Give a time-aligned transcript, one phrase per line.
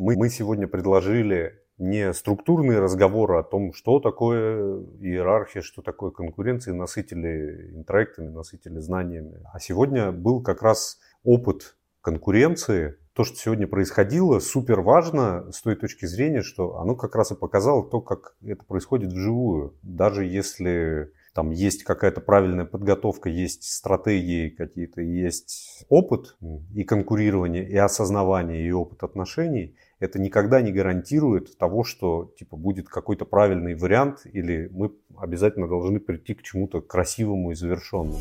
[0.00, 6.74] Мы, мы сегодня предложили не структурные разговоры о том, что такое иерархия, что такое конкуренция,
[6.74, 9.40] насытили интроектами, насытили знаниями.
[9.52, 15.74] А сегодня был как раз опыт конкуренции, то, что сегодня происходило, супер важно с той
[15.74, 19.74] точки зрения, что оно как раз и показало то, как это происходит вживую.
[19.82, 26.36] Даже если там есть какая-то правильная подготовка, есть стратегии какие-то, есть опыт
[26.74, 32.88] и конкурирование, и осознавание, и опыт отношений, это никогда не гарантирует того, что типа будет
[32.88, 38.20] какой-то правильный вариант, или мы обязательно должны прийти к чему-то красивому и завершенному.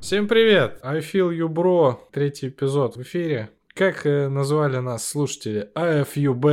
[0.00, 0.78] Всем привет!
[0.82, 1.96] I feel you, bro.
[2.12, 3.50] Третий эпизод в эфире.
[3.74, 5.68] Как э, назвали нас слушатели?
[5.74, 6.46] АФЮБ.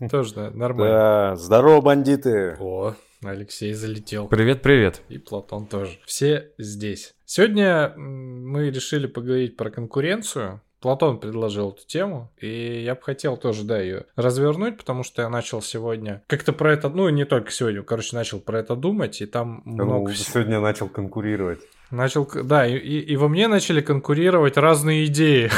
[0.10, 0.94] Тоже нормально.
[0.94, 2.56] Да, здорово, бандиты.
[2.60, 2.94] О,
[3.30, 4.28] Алексей залетел.
[4.28, 5.02] Привет, привет.
[5.08, 5.98] И Платон тоже.
[6.06, 7.14] Все здесь.
[7.24, 10.60] Сегодня мы решили поговорить про конкуренцию.
[10.80, 15.30] Платон предложил эту тему, и я бы хотел тоже, да, ее развернуть, потому что я
[15.30, 19.26] начал сегодня как-то про это, ну, не только сегодня, короче, начал про это думать, и
[19.26, 20.14] там ну, много...
[20.14, 21.60] Сегодня начал конкурировать.
[21.90, 25.50] Начал, да, и, и во мне начали конкурировать разные идеи.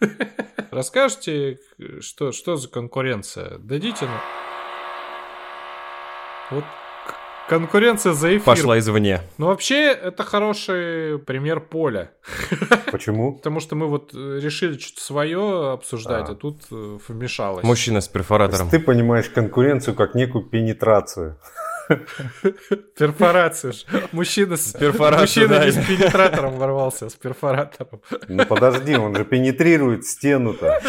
[0.70, 1.58] Расскажите,
[2.00, 3.56] что, что за конкуренция?
[3.56, 4.20] Дадите нам.
[6.50, 6.64] Вот
[7.48, 8.44] конкуренция за эфир.
[8.44, 9.20] Пошла извне.
[9.38, 12.10] Ну, вообще, это хороший пример поля.
[12.92, 13.34] Почему?
[13.34, 17.64] Потому что мы вот решили что-то свое обсуждать, а, а тут э, вмешалось.
[17.64, 18.68] Мужчина с перфоратором.
[18.68, 21.38] Ты понимаешь конкуренцию как некую пенетрацию.
[22.98, 23.72] Перфорацию.
[24.12, 24.74] Мужчина с.
[24.74, 28.00] Мужчина не с пенетратором ворвался, с перфоратором.
[28.28, 30.80] Ну подожди, он же пенетрирует стену-то.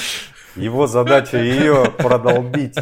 [0.56, 2.78] Его задача ее продолбить.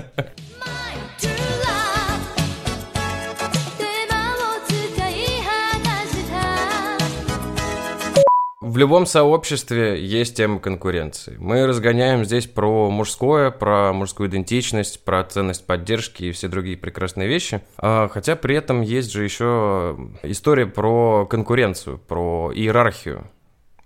[8.76, 11.38] В любом сообществе есть тема конкуренции.
[11.40, 17.30] Мы разгоняем здесь про мужское, про мужскую идентичность, про ценность поддержки и все другие прекрасные
[17.30, 17.62] вещи.
[17.78, 23.32] А, хотя при этом есть же еще история про конкуренцию, про иерархию.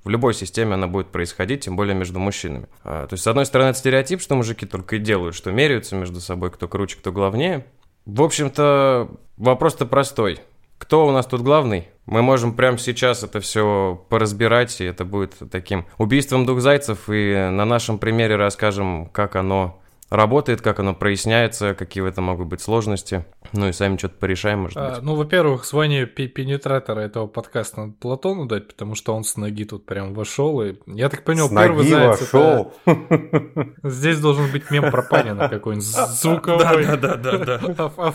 [0.04, 2.66] В любой системе она будет происходить, тем более между мужчинами.
[2.84, 5.96] А, то есть, с одной стороны, это стереотип, что мужики только и делают, что меряются
[5.98, 7.64] между собой, кто круче, кто главнее.
[8.08, 9.08] В общем-то,
[9.38, 10.40] вопрос-то простой.
[10.80, 11.90] Кто у нас тут главный?
[12.08, 17.50] Мы можем прямо сейчас это все поразбирать, и это будет таким убийством двух зайцев, и
[17.52, 19.79] на нашем примере расскажем, как оно
[20.10, 23.26] работает, как оно проясняется, какие в этом могут быть сложности.
[23.54, 25.02] Ну и сами что-то порешаем, может а, быть.
[25.04, 29.86] Ну, во-первых, звание пенетратора этого подкаста надо Платону дать, потому что он с ноги тут
[29.86, 30.62] прям вошел.
[30.62, 32.74] И я так понял, с первый ноги заяц вошел.
[32.86, 33.70] Это...
[33.84, 36.86] Здесь должен быть мем про Панина какой-нибудь звуковой.
[36.98, 37.60] Да-да-да.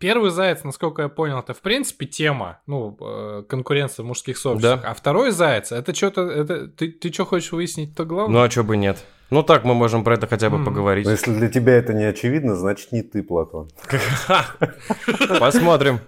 [0.00, 4.84] Первый заяц, насколько я понял, это в принципе тема, ну, э, конкуренция в мужских сообществах.
[4.84, 8.40] А второй заяц, это что-то, это ты, ты что хочешь выяснить, то главное?
[8.40, 9.04] Ну, а что бы нет.
[9.32, 11.06] Ну так мы можем про это хотя бы поговорить.
[11.06, 13.70] Но если для тебя это не очевидно, значит не ты, Платон.
[15.40, 16.00] Посмотрим.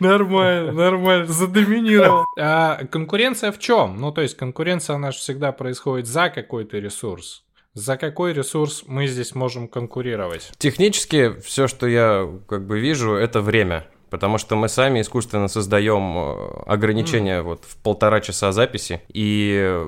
[0.00, 2.26] Нормально, нормально, задоминировал.
[2.38, 3.96] А конкуренция в чем?
[3.98, 7.42] Ну, то есть конкуренция, она же всегда происходит за какой-то ресурс.
[7.72, 10.52] За какой ресурс мы здесь можем конкурировать?
[10.58, 13.86] Технически все, что я как бы вижу, это время.
[14.10, 17.42] Потому что мы сами искусственно создаем э, ограничения mm.
[17.42, 19.02] вот в полтора часа записи.
[19.08, 19.86] И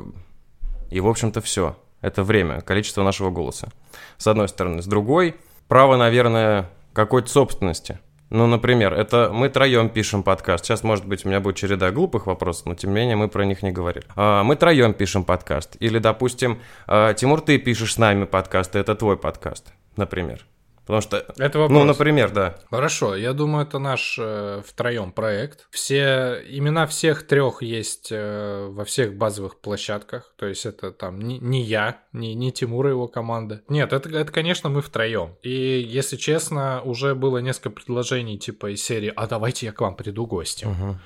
[0.90, 1.76] и, в общем-то, все.
[2.00, 3.68] Это время, количество нашего голоса.
[4.16, 4.82] С одной стороны.
[4.82, 5.36] С другой,
[5.68, 8.00] право, наверное, какой-то собственности.
[8.30, 10.64] Ну, например, это мы троем пишем подкаст.
[10.64, 13.44] Сейчас, может быть, у меня будет череда глупых вопросов, но тем не менее мы про
[13.44, 14.06] них не говорили.
[14.14, 15.76] А, мы троем пишем подкаст.
[15.80, 20.46] Или, допустим, а, Тимур, ты пишешь с нами подкаст, это твой подкаст, например.
[20.90, 21.78] Потому что, это вопрос.
[21.78, 22.56] ну, например, да.
[22.68, 25.68] Хорошо, я думаю, это наш э, втроем проект.
[25.70, 30.34] Все имена всех трех есть э, во всех базовых площадках.
[30.36, 33.62] То есть это там не, не я, не, не Тимур и его команда.
[33.68, 35.36] Нет, это, это, конечно, мы втроем.
[35.42, 39.94] И, если честно, уже было несколько предложений типа из серии «А давайте я к вам
[39.94, 40.70] приду гостем».
[40.70, 40.98] Угу.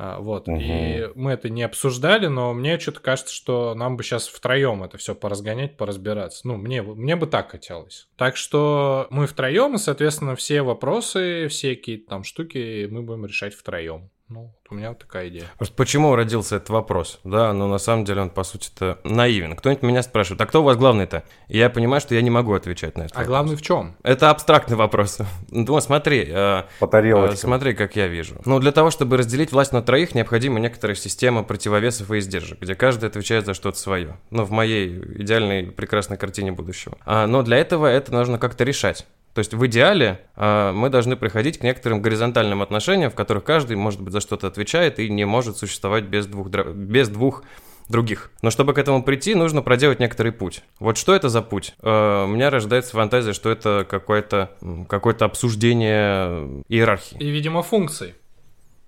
[0.00, 0.46] А, вот.
[0.46, 0.60] Угу.
[0.60, 4.96] И мы это не обсуждали, но мне что-то кажется, что нам бы сейчас втроем это
[4.96, 6.46] все поразгонять, поразбираться.
[6.46, 8.06] Ну, мне, мне бы так хотелось.
[8.16, 13.54] Так что мы втроем, и, соответственно, все вопросы, все какие-то там штуки мы будем решать
[13.54, 14.08] втроем.
[14.28, 15.46] Ну, у меня вот такая идея.
[15.56, 17.18] Просто почему родился этот вопрос?
[17.24, 19.56] Да, но на самом деле он, по сути-то, наивен.
[19.56, 21.24] Кто-нибудь меня спрашивает, а кто у вас главный-то?
[21.48, 23.14] И я понимаю, что я не могу отвечать на это.
[23.14, 23.26] А вопрос.
[23.28, 23.96] главный в чем?
[24.02, 25.18] Это абстрактный вопрос.
[25.50, 26.26] Ну, смотри.
[26.28, 27.34] Э, По тарелочкам.
[27.34, 28.36] Э, смотри, как я вижу.
[28.44, 32.74] Ну, для того, чтобы разделить власть на троих, необходима некоторая система противовесов и издержек, где
[32.74, 34.18] каждый отвечает за что-то свое.
[34.30, 36.98] Ну, в моей идеальной прекрасной картине будущего.
[37.06, 39.06] А, но для этого это нужно как-то решать.
[39.38, 43.76] То есть в идеале э, мы должны приходить к некоторым горизонтальным отношениям, в которых каждый,
[43.76, 47.44] может быть, за что-то отвечает и не может существовать без двух, без двух
[47.88, 48.32] других.
[48.42, 50.64] Но чтобы к этому прийти, нужно проделать некоторый путь.
[50.80, 51.76] Вот что это за путь?
[51.82, 54.50] Э, у меня рождается фантазия, что это какое-то
[54.88, 57.16] какое обсуждение иерархии.
[57.20, 58.16] И, видимо, функций.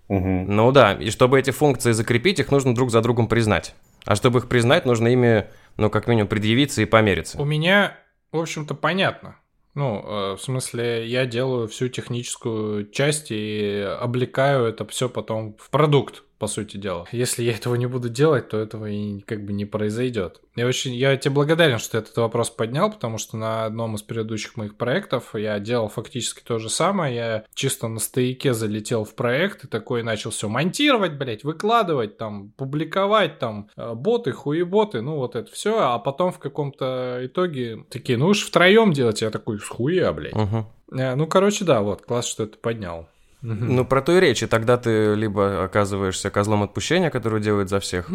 [0.08, 0.46] Угу.
[0.48, 3.76] Ну да, и чтобы эти функции закрепить, их нужно друг за другом признать.
[4.04, 7.40] А чтобы их признать, нужно ими, ну, как минимум, предъявиться и помериться.
[7.40, 7.96] У меня,
[8.32, 9.36] в общем-то, понятно.
[9.74, 15.70] Ну, э, в смысле, я делаю всю техническую часть и облекаю это все потом в
[15.70, 17.06] продукт по сути дела.
[17.12, 20.40] Если я этого не буду делать, то этого и как бы не произойдет.
[20.56, 24.02] Я очень, я тебе благодарен, что ты этот вопрос поднял, потому что на одном из
[24.02, 27.14] предыдущих моих проектов я делал фактически то же самое.
[27.14, 32.52] Я чисто на стояке залетел в проект и такой начал все монтировать, блять, выкладывать, там,
[32.56, 38.16] публиковать, там, э, боты, хуеботы, ну вот это все, а потом в каком-то итоге такие,
[38.16, 40.32] ну уж втроем делать, я такой, с хуя, блядь.
[40.32, 40.66] Угу.
[40.90, 43.06] Ну, короче, да, вот, класс, что ты поднял.
[43.42, 44.42] Ну, про то и речь.
[44.42, 48.10] И тогда ты либо оказываешься козлом отпущения, который делает за всех,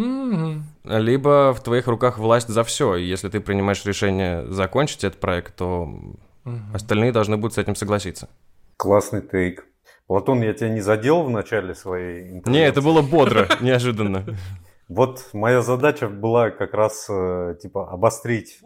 [0.84, 2.96] либо в твоих руках власть за все.
[2.96, 5.90] И если ты принимаешь решение закончить этот проект, то
[6.74, 8.30] остальные должны будут с этим согласиться.
[8.78, 9.66] Классный тейк.
[10.08, 14.24] Платон, я тебя не задел в начале своей Не, это было бодро, неожиданно.
[14.88, 18.60] Вот моя задача была как раз э, типа обострить.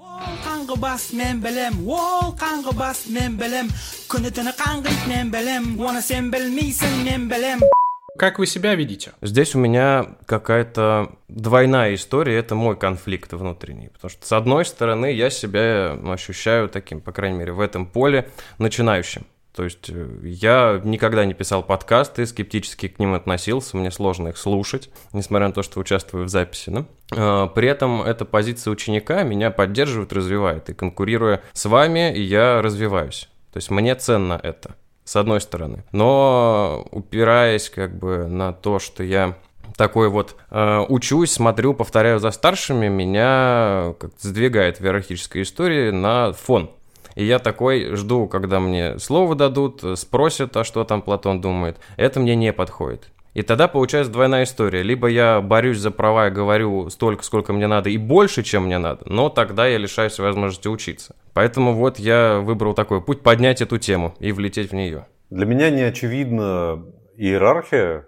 [8.18, 9.14] Как вы себя видите?
[9.22, 13.88] Здесь у меня какая-то двойная история, это мой конфликт внутренний.
[13.88, 18.30] Потому что, с одной стороны, я себя ощущаю таким, по крайней мере, в этом поле
[18.58, 19.26] начинающим.
[19.56, 24.38] То есть э, я никогда не писал подкасты, скептически к ним относился, мне сложно их
[24.38, 26.70] слушать, несмотря на то, что участвую в записи.
[26.70, 26.86] Да?
[27.16, 30.70] А, при этом эта позиция ученика меня поддерживает, развивает.
[30.70, 33.30] И конкурируя с вами, я развиваюсь.
[33.52, 35.84] То есть мне ценно это, с одной стороны.
[35.92, 39.36] Но упираясь как бы на то, что я
[39.76, 46.34] такой вот э, учусь, смотрю, повторяю за старшими, меня как сдвигает в иерархической истории на
[46.34, 46.72] фон.
[47.20, 51.76] И я такой жду, когда мне слово дадут, спросят, а что там Платон думает.
[51.98, 53.12] Это мне не подходит.
[53.34, 54.84] И тогда получается двойная история.
[54.84, 58.78] Либо я борюсь за права и говорю столько, сколько мне надо, и больше, чем мне
[58.78, 61.14] надо, но тогда я лишаюсь возможности учиться.
[61.34, 65.06] Поэтому вот я выбрал такой путь поднять эту тему и влететь в нее.
[65.30, 66.86] Для меня не очевидна
[67.18, 68.08] иерархия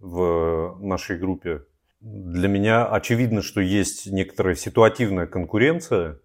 [0.00, 1.62] в нашей группе.
[2.00, 6.18] Для меня очевидно, что есть некоторая ситуативная конкуренция,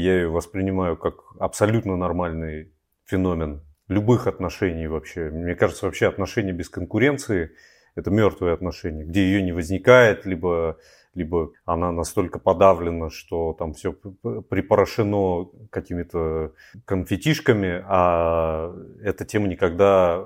[0.00, 2.72] я ее воспринимаю как абсолютно нормальный
[3.04, 5.30] феномен любых отношений вообще.
[5.30, 7.50] Мне кажется, вообще отношения без конкуренции–
[7.94, 10.78] это мертвые отношения, где ее не возникает, либо
[11.14, 16.52] либо она настолько подавлена, что там все припорошено какими-то
[16.84, 20.22] конфетишками, а эта тема никогда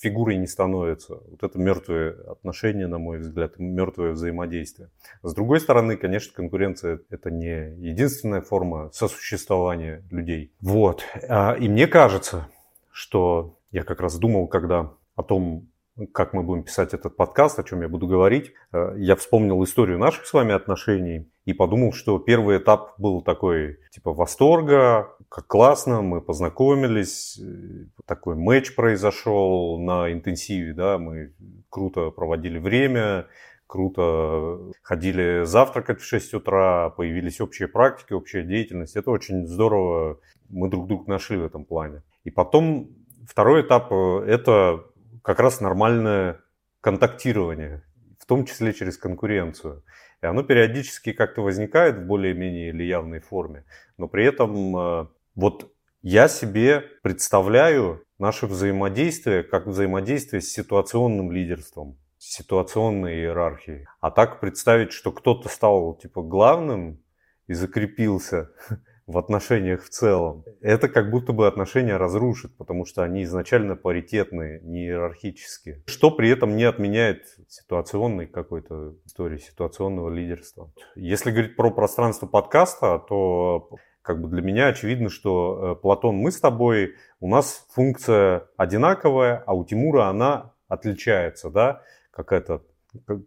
[0.00, 1.20] фигурой не становится.
[1.30, 4.90] Вот это мертвые отношения, на мой взгляд, мертвое взаимодействие.
[5.22, 10.52] С другой стороны, конечно, конкуренция– это не единственная форма сосуществования людей.
[10.60, 11.04] Вот.
[11.28, 12.48] А, и мне кажется,
[12.90, 15.68] что я как раз думал, когда о том,
[16.06, 19.98] как мы будем писать этот подкаст, о чем я буду говорить, э, я вспомнил историю
[19.98, 26.02] наших с вами отношений и подумал, что первый этап был такой, типа, восторга, как классно,
[26.02, 31.32] мы познакомились, э, такой матч произошел на интенсиве, да, мы
[31.68, 33.26] круто проводили время,
[33.66, 38.96] круто ходили завтракать в 6 утра, появились общие практики, общая деятельность.
[38.96, 42.02] Это очень здорово, мы друг друга нашли в этом плане.
[42.24, 42.88] И потом
[43.28, 44.84] второй этап э,– это
[45.22, 46.40] как раз нормальное
[46.80, 47.82] контактирование,
[48.18, 49.84] в том числе через конкуренцию.
[50.22, 53.64] И оно периодически как-то возникает в более-менее или явной форме,
[53.96, 55.72] но при этом э, вот
[56.02, 63.86] я себе представляю наше взаимодействие как взаимодействие с ситуационным лидерством, с ситуационной иерархией.
[64.00, 67.02] А так представить, что кто-то стал типа главным
[67.46, 68.50] и закрепился,
[69.10, 74.60] в отношениях в целом, это как будто бы отношения разрушит, потому что они изначально паритетные,
[74.62, 75.82] не иерархические.
[75.86, 80.72] Что при этом не отменяет ситуационной какой-то истории, ситуационного лидерства.
[80.94, 83.70] Если говорить про пространство подкаста, то
[84.02, 89.42] как бы для меня очевидно, что э, Платон, мы с тобой, у нас функция одинаковая,
[89.46, 92.62] а у Тимура она отличается, да, какая-то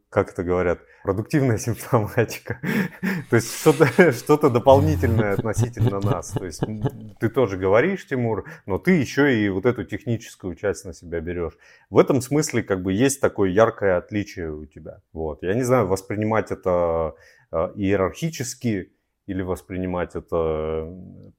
[0.09, 2.59] как это говорят, продуктивная симптоматика.
[3.29, 6.31] То есть что-то что дополнительное относительно нас.
[6.31, 6.63] То есть
[7.19, 11.57] ты тоже говоришь, Тимур, но ты еще и вот эту техническую часть на себя берешь.
[11.89, 15.01] В этом смысле как бы есть такое яркое отличие у тебя.
[15.13, 15.43] Вот.
[15.43, 17.15] Я не знаю, воспринимать это
[17.51, 18.93] э, иерархически
[19.25, 20.89] или воспринимать это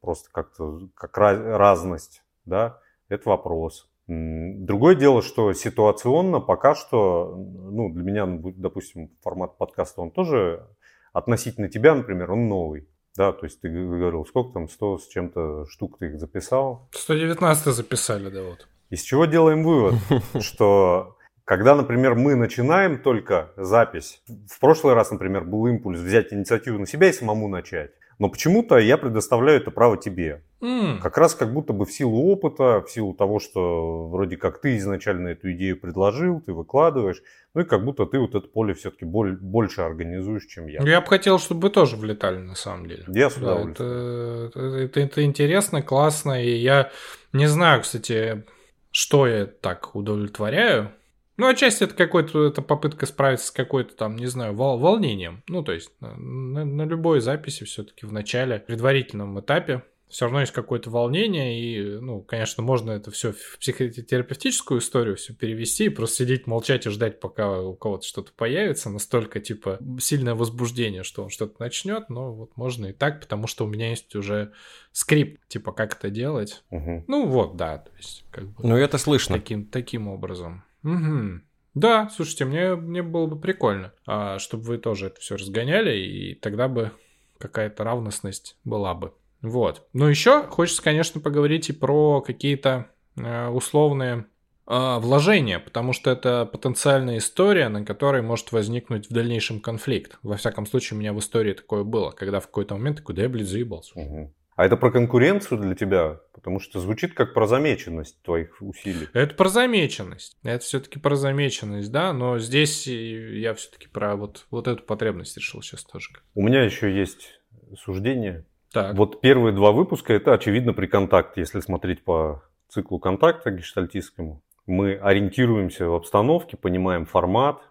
[0.01, 3.91] просто как-то как разность да, это вопрос.
[4.07, 10.67] Другое дело, что ситуационно пока что, ну, для меня, допустим, формат подкаста, он тоже
[11.13, 12.89] относительно тебя, например, он новый.
[13.17, 16.89] Да, то есть ты говорил, сколько там, 100 с чем-то штук ты их записал?
[16.93, 18.67] 119 записали, да, вот.
[18.91, 19.95] Из чего делаем вывод,
[20.41, 26.79] что когда, например, мы начинаем только запись, в прошлый раз, например, был импульс взять инициативу
[26.79, 27.93] на себя и самому начать.
[28.19, 30.43] Но почему-то я предоставляю это право тебе.
[30.65, 31.01] Mm.
[31.01, 34.79] Как раз как будто бы в силу опыта, в силу того, что вроде как ты
[34.79, 39.05] изначально эту идею предложил, ты выкладываешь, ну и как будто ты вот это поле все-таки
[39.05, 40.81] больше организуешь, чем я.
[40.83, 43.05] Я бы хотел, чтобы вы тоже влетали на самом деле.
[43.09, 43.35] Я с.
[43.37, 46.91] Да, это, это, это интересно, классно, и я
[47.35, 48.45] не знаю, кстати,
[48.91, 50.93] что я так удовлетворяю.
[51.37, 55.43] Ну, отчасти это какой-то, это попытка справиться с какой-то там, не знаю, вол, волнением.
[55.49, 60.41] Ну, то есть на, на, на любой записи все-таки в начале, предварительном этапе все равно
[60.41, 65.89] есть какое-то волнение, и, ну, конечно, можно это все в психотерапевтическую историю все перевести, и
[65.89, 71.25] просто сидеть, молчать и ждать, пока у кого-то что-то появится, настолько, типа, сильное возбуждение, что
[71.25, 74.53] он что-то начнет, но вот можно и так, потому что у меня есть уже
[74.93, 76.63] скрипт, типа, как это делать.
[76.71, 77.05] Угу.
[77.09, 78.67] Ну, вот, да, то есть, как бы...
[78.67, 79.37] Ну, это слышно.
[79.37, 80.65] Таким, таким образом.
[80.85, 81.41] Угу.
[81.75, 86.35] Да, слушайте, мне, мне было бы прикольно, а, чтобы вы тоже это все разгоняли, и
[86.37, 86.93] тогда бы
[87.39, 89.13] какая-то равностность была бы.
[89.45, 89.87] Вот.
[89.93, 92.87] Но еще хочется, конечно, поговорить и про какие-то
[93.17, 94.25] э, условные
[94.67, 100.19] э, вложения, потому что это потенциальная история, на которой может возникнуть в дальнейшем конфликт.
[100.23, 103.23] Во всяком случае, у меня в истории такое было, когда в какой-то момент такой, да
[103.23, 103.99] я, блядь, заебался.
[103.99, 104.33] Угу.
[104.57, 106.21] А это про конкуренцию для тебя?
[106.33, 109.09] Потому что звучит как про замеченность твоих усилий.
[109.13, 110.39] Это про замеченность.
[110.43, 112.13] Это все-таки про замеченность, да.
[112.13, 116.11] Но здесь я все-таки про вот, вот эту потребность решил сейчас тоже.
[116.35, 117.41] У меня еще есть
[117.77, 118.95] суждение так.
[118.97, 124.43] Вот первые два выпуска это очевидно при контакте, если смотреть по циклу контакта гештальтистскому.
[124.67, 127.63] Мы ориентируемся в обстановке, понимаем формат,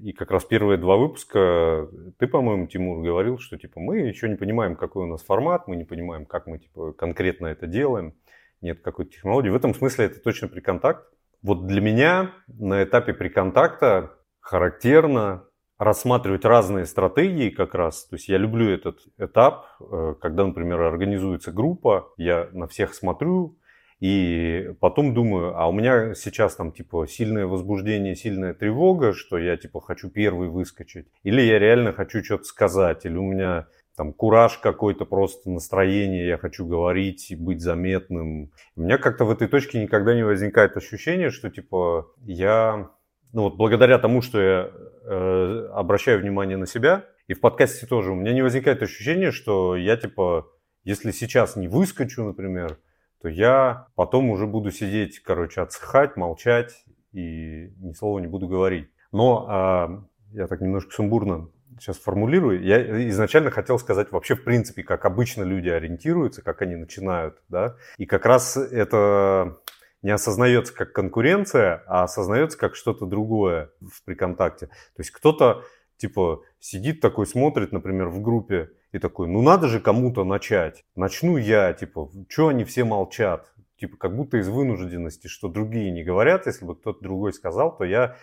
[0.00, 4.36] и как раз первые два выпуска, ты, по-моему, Тимур, говорил, что типа мы еще не
[4.36, 8.14] понимаем, какой у нас формат, мы не понимаем, как мы типа, конкретно это делаем,
[8.60, 9.50] нет какой-то технологии.
[9.50, 11.06] В этом смысле это точно при контакт.
[11.42, 15.44] Вот для меня на этапе при контакта характерно
[15.78, 18.06] рассматривать разные стратегии как раз.
[18.06, 23.58] То есть я люблю этот этап, э, когда, например, организуется группа, я на всех смотрю,
[24.00, 29.56] и потом думаю, а у меня сейчас там типа сильное возбуждение, сильная тревога, что я
[29.56, 31.08] типа хочу первый выскочить.
[31.22, 33.66] Или я реально хочу что-то сказать, или у меня
[33.96, 38.52] там кураж какой-то, просто настроение, я хочу говорить и быть заметным.
[38.76, 42.90] У меня как-то в этой точке никогда не возникает ощущение, что типа я
[43.32, 44.70] ну вот благодаря тому, что я
[45.06, 49.76] э, обращаю внимание на себя, и в подкасте тоже, у меня не возникает ощущение, что
[49.76, 50.48] я типа,
[50.84, 52.78] если сейчас не выскочу, например,
[53.20, 58.90] то я потом уже буду сидеть, короче, отсыхать, молчать и ни слова не буду говорить.
[59.10, 61.48] Но э, я так немножко сумбурно
[61.80, 62.62] сейчас формулирую.
[62.62, 67.76] Я изначально хотел сказать вообще в принципе, как обычно люди ориентируются, как они начинают, да.
[67.98, 69.58] И как раз это
[70.06, 74.66] не осознается как конкуренция, а осознается как что-то другое в приконтакте.
[74.66, 75.64] То есть кто-то
[75.96, 80.84] типа сидит такой, смотрит, например, в группе и такой, ну надо же кому-то начать.
[80.94, 83.52] Начну я, типа, что они все молчат?
[83.80, 86.46] Типа, как будто из вынужденности, что другие не говорят.
[86.46, 88.16] Если бы кто-то другой сказал, то я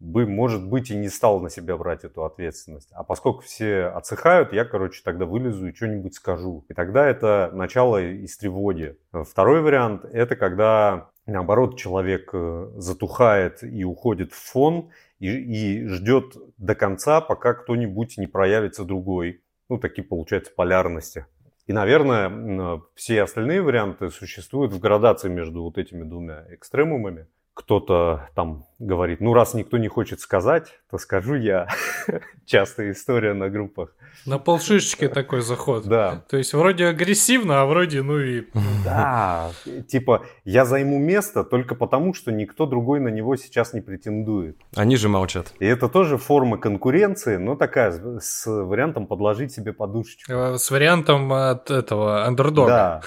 [0.00, 2.90] бы, может быть, и не стал на себя брать эту ответственность.
[2.92, 6.64] А поскольку все отсыхают, я, короче, тогда вылезу и что-нибудь скажу.
[6.68, 8.96] И тогда это начало из тревоги.
[9.12, 16.36] Второй вариант– это когда, наоборот, человек э, затухает и уходит в фон, и, и ждет
[16.58, 19.42] до конца, пока кто-нибудь не проявится другой.
[19.68, 21.26] Ну, такие, получаются, полярности.
[21.66, 28.66] И, наверное, все остальные варианты существуют в градации между вот этими двумя экстремумами кто-то там
[28.80, 31.68] говорит, ну раз никто не хочет сказать, то скажу я.
[32.44, 33.94] Частая история на группах.
[34.26, 35.86] На полшишечки такой заход.
[35.86, 36.24] Да.
[36.28, 38.44] То есть вроде агрессивно, а вроде ну и...
[38.84, 39.50] Да,
[39.88, 44.58] типа я займу место только потому, что никто другой на него сейчас не претендует.
[44.74, 45.52] Они же молчат.
[45.60, 50.30] И это тоже форма конкуренции, но такая с вариантом подложить себе подушечку.
[50.30, 53.02] Э, с вариантом от этого андердога.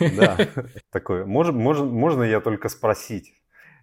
[0.00, 0.36] Да.
[1.26, 3.32] Можно, можно, можно я только спросить?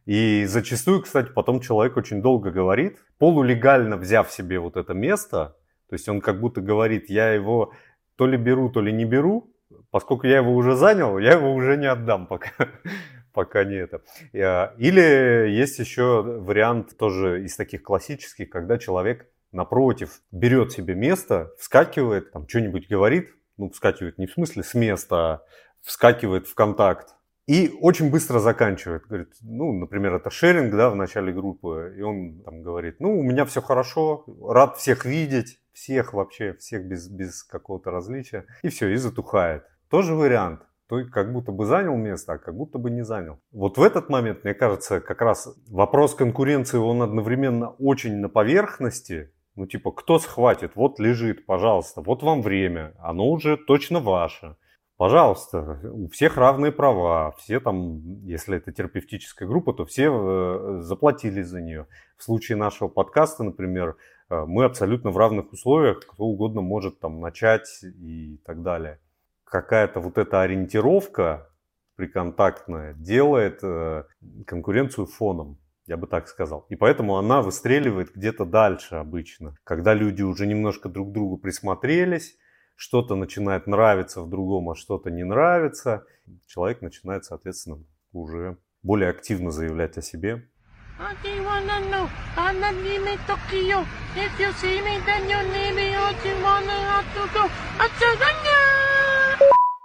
[0.10, 5.56] И зачастую, кстати, потом человек очень долго говорит, полулегально взяв себе вот это место,
[5.88, 7.74] то есть он как будто говорит, я его
[8.16, 9.54] то ли беру, то ли не беру,
[9.92, 12.50] поскольку я его уже занял, я его уже не отдам пока,
[13.34, 14.02] пока не это.
[14.34, 21.52] А, или есть еще вариант тоже из таких классических, когда человек напротив берет себе место,
[21.60, 25.42] вскакивает, там что-нибудь говорит, ну, вскакивает не в смысле с места, а
[25.84, 27.10] вскакивает в контакт,
[27.50, 29.08] И очень быстро заканчивает.
[29.08, 31.96] Говорит, ну, например, это шеринг, да, в начале группы.
[31.98, 36.86] И он там говорит, ну, у меня все хорошо, рад всех видеть, всех вообще, всех
[36.86, 38.46] без, без какого-то различия.
[38.62, 39.64] И все, и затухает.
[39.90, 40.62] Тоже вариант.
[40.90, 43.40] То как будто бы занял место, а как будто бы не занял.
[43.52, 49.32] Вот в этот момент, мне кажется, как раз вопрос конкуренции, он одновременно очень на поверхности,
[49.56, 50.76] ну, типа, кто схватит?
[50.76, 54.56] Вот лежит, пожалуйста, вот вам время, оно уже точно ваше.
[55.00, 61.42] Пожалуйста, у всех равные права, все там, если это терапевтическая группа, то все э, заплатили
[61.42, 61.88] за нее.
[62.18, 63.96] В случае нашего подкаста, например,
[64.30, 69.00] э, мы абсолютно в равных условиях, кто угодно может там начать и так далее.
[69.46, 71.50] Какая-то вот эта ориентировка
[71.96, 74.04] приконтактная делает э,
[74.46, 76.66] конкуренцию фоном я бы так сказал.
[76.68, 79.56] И поэтому она выстреливает где-то дальше обычно.
[79.64, 82.36] Когда люди уже немножко друг к другу присмотрелись,
[82.80, 86.06] что-то начинает нравиться в другом, а что-то не нравится,
[86.48, 87.84] человек начинает, соответственно,
[88.14, 90.48] уже более активно заявлять о себе.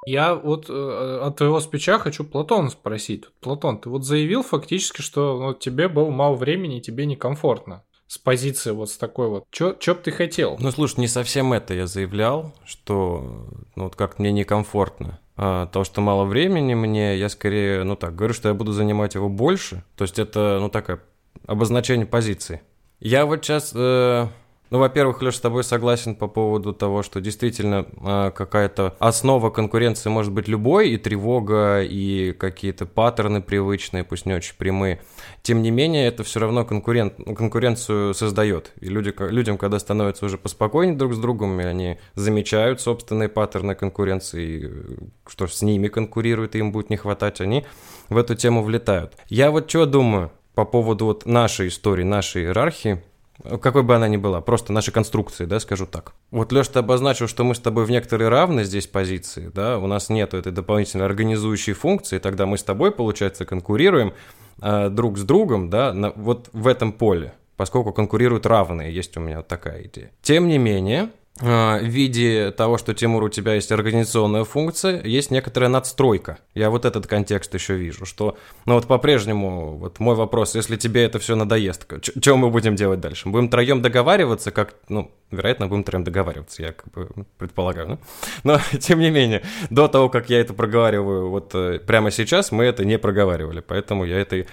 [0.06, 3.24] Я вот э, от твоего спича хочу Платона спросить.
[3.40, 7.82] Платон, ты вот заявил фактически, что ну, тебе было мало времени и тебе некомфортно
[8.14, 9.44] с позиции вот с такой вот.
[9.50, 10.56] Чё, чё б ты хотел?
[10.60, 15.18] Ну, слушай, не совсем это я заявлял, что ну, вот как мне некомфортно.
[15.36, 19.16] А, то, что мало времени мне, я скорее, ну так, говорю, что я буду занимать
[19.16, 19.82] его больше.
[19.96, 21.00] То есть это, ну, такое
[21.46, 22.62] обозначение позиции.
[23.00, 24.28] Я вот сейчас э,
[24.74, 30.10] ну, во-первых, Леш, с тобой согласен по поводу того, что действительно э, какая-то основа конкуренции
[30.10, 35.00] может быть любой, и тревога, и какие-то паттерны привычные, пусть не очень прямые.
[35.42, 38.72] Тем не менее, это все равно конкурент, конкуренцию создает.
[38.80, 43.76] И люди, людям, когда становятся уже поспокойнее друг с другом, и они замечают собственные паттерны
[43.76, 47.64] конкуренции, что с ними конкурируют, и им будет не хватать, они
[48.08, 49.14] в эту тему влетают.
[49.28, 53.00] Я вот что думаю по поводу вот нашей истории, нашей иерархии–
[53.60, 56.14] какой бы она ни была, просто наши конструкции, да, скажу так.
[56.30, 59.86] Вот, Леш, ты обозначил, что мы с тобой в некоторые равны здесь позиции, да, у
[59.86, 64.14] нас нет этой дополнительной организующей функции, тогда мы с тобой, получается, конкурируем
[64.62, 69.20] э, друг с другом, да, на, вот в этом поле, поскольку конкурируют равные, есть у
[69.20, 70.12] меня вот такая идея.
[70.22, 75.68] Тем не менее, в виде того, что, Тимур, у тебя есть организационная функция, есть некоторая
[75.68, 76.38] надстройка.
[76.54, 81.02] Я вот этот контекст еще вижу, что, ну вот по-прежнему, вот мой вопрос, если тебе
[81.02, 83.28] это все надоест, что мы будем делать дальше?
[83.28, 87.98] Будем троем договариваться, как, ну, вероятно, будем троем договариваться, я как бы предполагаю, да?
[88.44, 92.62] но, тем не менее, до того, как я это проговариваю вот э, прямо сейчас, мы
[92.62, 94.46] это не проговаривали, поэтому я это и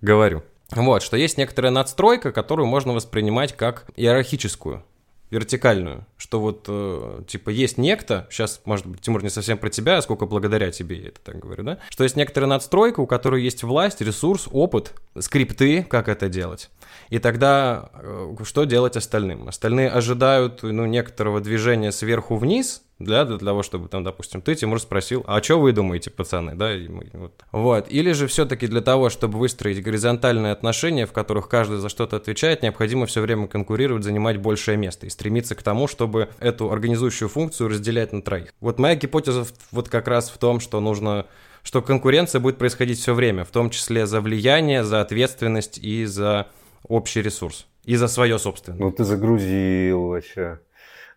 [0.00, 0.42] говорю.
[0.72, 4.82] Вот, что есть некоторая надстройка, которую можно воспринимать как иерархическую
[5.30, 9.98] вертикальную, что вот, э, типа, есть некто, сейчас, может быть, Тимур, не совсем про тебя,
[9.98, 13.42] а сколько благодаря тебе я это так говорю, да, что есть некоторая надстройка, у которой
[13.42, 16.70] есть власть, ресурс, опыт, скрипты, как это делать.
[17.10, 19.48] И тогда э, что делать остальным?
[19.48, 24.80] Остальные ожидают, ну, некоторого движения сверху вниз, для, для того, чтобы там, допустим, ты, Тимур,
[24.80, 26.74] спросил, а что вы думаете, пацаны, да?
[26.74, 27.44] И мы, вот.
[27.52, 27.86] вот.
[27.90, 32.62] Или же все-таки для того, чтобы выстроить горизонтальные отношения, в которых каждый за что-то отвечает,
[32.62, 37.68] необходимо все время конкурировать, занимать большее место и стремиться к тому, чтобы эту организующую функцию
[37.68, 38.54] разделять на троих.
[38.60, 41.26] Вот моя гипотеза вот как раз в том, что нужно
[41.62, 46.46] что конкуренция будет происходить все время, в том числе за влияние, за ответственность и за
[46.86, 47.66] общий ресурс.
[47.84, 48.78] И за свое собственное.
[48.78, 50.60] Ну ты загрузил вообще.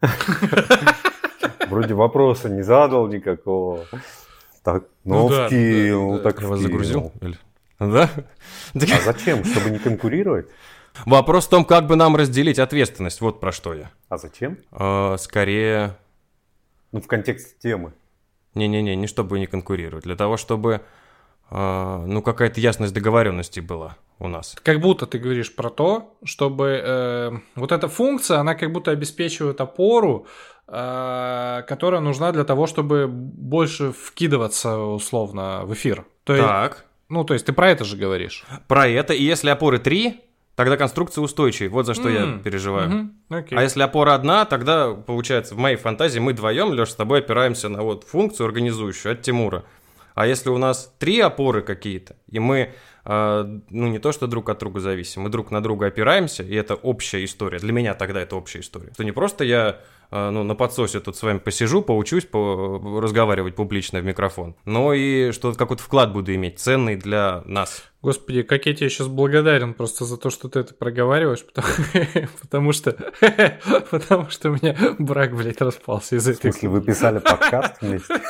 [1.69, 3.85] Вроде вопроса не задал никакого.
[4.63, 7.11] Так, ну, ну да, вкинул, да, так Я вас загрузил?
[7.79, 8.09] Да?
[8.73, 9.45] А зачем?
[9.45, 10.47] Чтобы не конкурировать?
[11.05, 13.21] Вопрос в том, как бы нам разделить ответственность.
[13.21, 13.89] Вот про что я.
[14.09, 14.57] А зачем?
[14.71, 15.95] А, скорее...
[16.91, 17.93] Ну, в контексте темы.
[18.55, 20.03] Не-не-не, не чтобы не конкурировать.
[20.03, 20.81] Для того, чтобы
[21.49, 24.55] а, ну, какая-то ясность договоренности была у нас.
[24.63, 29.61] Как будто ты говоришь про то, чтобы э, вот эта функция, она как будто обеспечивает
[29.61, 30.27] опору,
[30.67, 36.05] э, которая нужна для того, чтобы больше вкидываться условно в эфир.
[36.25, 36.71] То так.
[36.71, 38.45] Есть, ну, то есть ты про это же говоришь.
[38.67, 40.21] Про это, и если опоры три,
[40.55, 41.69] тогда конструкция устойчивая.
[41.69, 42.13] Вот за что mm.
[42.13, 42.89] я переживаю.
[42.89, 43.09] Mm-hmm.
[43.29, 43.55] Okay.
[43.55, 47.69] А если опора одна, тогда, получается, в моей фантазии мы вдвоем, Леша, с тобой опираемся
[47.69, 49.63] на вот функцию организующую от Тимура.
[50.15, 52.73] А если у нас три опоры какие-то, и мы,
[53.09, 56.75] ну не то что друг от друга зависим, мы друг на друга опираемся, и это
[56.75, 57.57] общая история.
[57.57, 58.91] Для меня тогда это общая история.
[58.95, 59.79] То не просто я
[60.11, 64.93] э, ну, на подсосе тут с вами посижу, поучусь по разговаривать публично в микрофон, но
[64.93, 67.83] и что какой-то вклад буду иметь, ценный для нас.
[68.03, 71.67] Господи, как я тебе сейчас благодарен просто за то, что ты это проговариваешь, потому,
[72.41, 72.91] потому что
[73.89, 76.51] потому что у меня брак, блядь, распался из-за этой...
[76.51, 78.21] В смысле, вы писали подкаст вместе?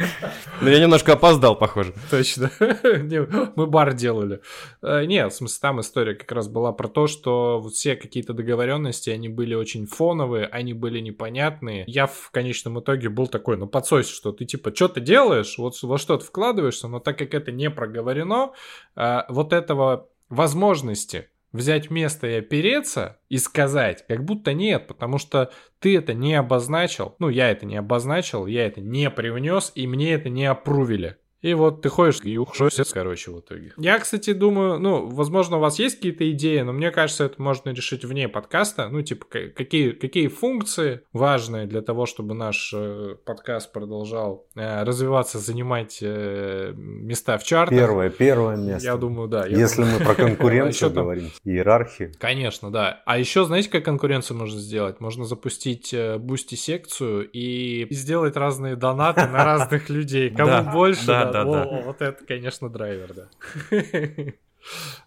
[0.60, 1.94] Но я немножко опоздал, похоже.
[2.10, 2.50] Точно.
[3.56, 4.40] Мы бар делали.
[4.82, 9.10] Э, нет, в смысле, там история как раз была про то, что все какие-то договоренности,
[9.10, 11.84] они были очень фоновые, они были непонятные.
[11.86, 15.80] Я в конечном итоге был такой, ну, подсось, что ты типа, что ты делаешь, вот
[15.82, 18.52] во что ты вкладываешься, но так как это не проговорено,
[18.96, 25.52] э, вот этого возможности взять место и опереться и сказать, как будто нет, потому что
[25.78, 30.12] ты это не обозначил, ну я это не обозначил, я это не привнес и мне
[30.12, 31.16] это не опрувили.
[31.42, 33.72] И вот ты ходишь и уходишь, короче, в итоге.
[33.78, 37.70] Я, кстати, думаю, ну, возможно, у вас есть какие-то идеи, но мне кажется, это можно
[37.70, 38.88] решить вне подкаста.
[38.88, 39.26] Ну, типа,
[39.56, 46.74] какие, какие функции важные для того, чтобы наш э, подкаст продолжал э, развиваться, занимать э,
[46.76, 47.78] места в чартах.
[47.78, 48.86] Первое, первое место.
[48.86, 49.46] Я думаю, да.
[49.46, 49.98] Я Если думаю...
[49.98, 52.12] мы про конкуренцию говорим, иерархию.
[52.18, 53.02] Конечно, да.
[53.06, 55.00] А еще, знаете, как конкуренцию можно сделать?
[55.00, 60.30] Можно запустить бусти-секцию и сделать разные донаты на разных людей.
[60.30, 61.82] Кому больше, да, да, да.
[61.82, 63.28] Вот это, конечно, драйвер, да.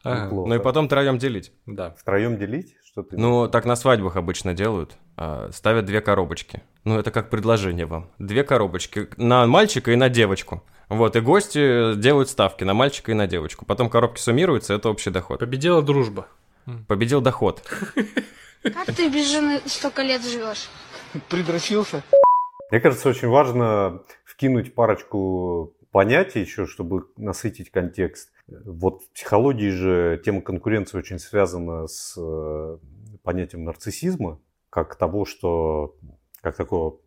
[0.04, 1.52] Ну и потом троем делить.
[1.68, 1.92] Да.
[1.92, 2.76] Втроем делить?
[2.86, 3.18] Что ты?
[3.18, 4.98] Ну, так на свадьбах обычно делают.
[5.16, 6.64] А, ставят две коробочки.
[6.84, 8.10] Ну, это как предложение вам.
[8.18, 10.64] Две коробочки на мальчика и на девочку.
[10.90, 13.66] Вот, и гости делают ставки на мальчика и на девочку.
[13.66, 15.40] Потом коробки суммируются, это общий доход.
[15.40, 16.28] Победила дружба.
[16.88, 17.64] Победил доход.
[18.64, 20.70] Как ты без жены столько лет живешь?
[21.30, 22.04] Придрочился.
[22.72, 28.34] Мне кажется, очень важно вкинуть парочку понятий еще, чтобы насытить контекст.
[28.48, 32.78] Вот в психологии же тема конкуренции очень связана с э,
[33.22, 35.96] понятием нарциссизма, как того, что
[36.42, 36.98] как такого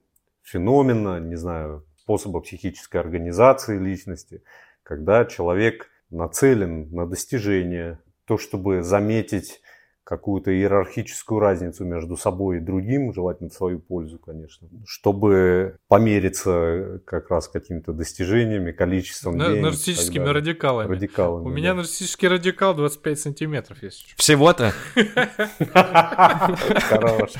[0.44, 4.44] феномена, не знаю, способа психической организации личности,
[4.84, 9.60] когда человек нацелен на достижение, то, чтобы заметить
[10.06, 17.28] какую-то иерархическую разницу между собой и другим, желательно в свою пользу, конечно, чтобы помериться как
[17.28, 19.64] раз какими-то достижениями, количеством На, денег.
[19.64, 20.88] Нарциссическими радикалами.
[20.88, 21.46] радикалами.
[21.46, 21.54] У да.
[21.56, 24.14] меня нарциссический радикал 25 сантиметров есть.
[24.16, 24.72] Всего-то?
[26.88, 27.32] Хорош.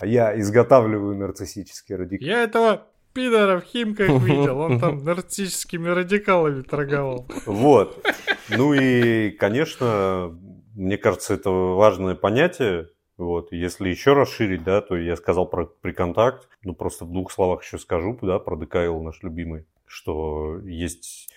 [0.00, 2.26] Я изготавливаю нарциссический радикал.
[2.26, 7.28] Я этого пидора в Химках видел, он там нарциссическими радикалами торговал.
[7.46, 8.02] Вот.
[8.48, 10.36] Ну и, конечно,
[10.74, 12.90] мне кажется, это важное понятие.
[13.16, 17.62] Вот, если еще расширить, да, то я сказал про приконтакт, ну просто в двух словах
[17.62, 21.28] еще скажу, да, про ДКЛ наш любимый, что есть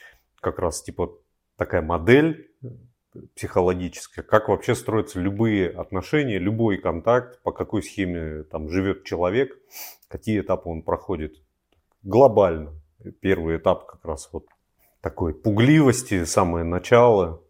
[0.41, 1.12] как раз типа
[1.56, 2.50] такая модель
[3.36, 9.58] психологическая, как вообще строятся любые отношения, любой контакт, по какой схеме там живет человек,
[10.08, 11.36] какие этапы он проходит
[12.04, 12.73] глобально.
[13.21, 14.47] Первый этап как раз вот
[15.02, 17.41] такой пугливости, самое начало,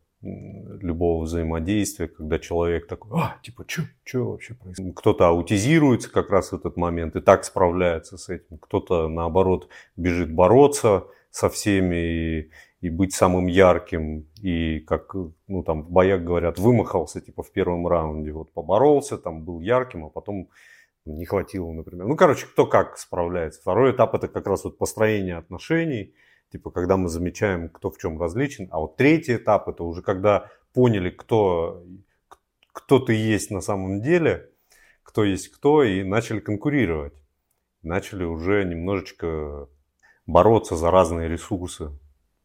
[0.82, 4.96] любого взаимодействия, когда человек такой, а, типа, что что вообще происходит?
[4.96, 8.58] Кто-то аутизируется как раз в этот момент и так справляется с этим.
[8.58, 14.28] Кто-то, наоборот, бежит бороться со всеми и, и быть самым ярким.
[14.42, 15.16] И, как,
[15.48, 18.32] ну, там, в боях говорят, вымахался, типа, в первом раунде.
[18.32, 20.50] Вот поборолся, там, был ярким, а потом
[21.06, 22.08] не хватило, например.
[22.08, 23.62] Ну, короче, кто как справляется.
[23.62, 26.14] Второй этап– это как раз вот построение отношений–
[26.52, 28.68] типа когда мы замечаем, кто в чем различен.
[28.72, 31.84] А вот третий этап это уже когда поняли, кто,
[32.72, 34.50] кто ты есть на самом деле,
[35.04, 37.14] кто есть кто, и начали конкурировать.
[37.82, 39.70] Начали уже немножечко
[40.26, 41.92] бороться за разные ресурсы.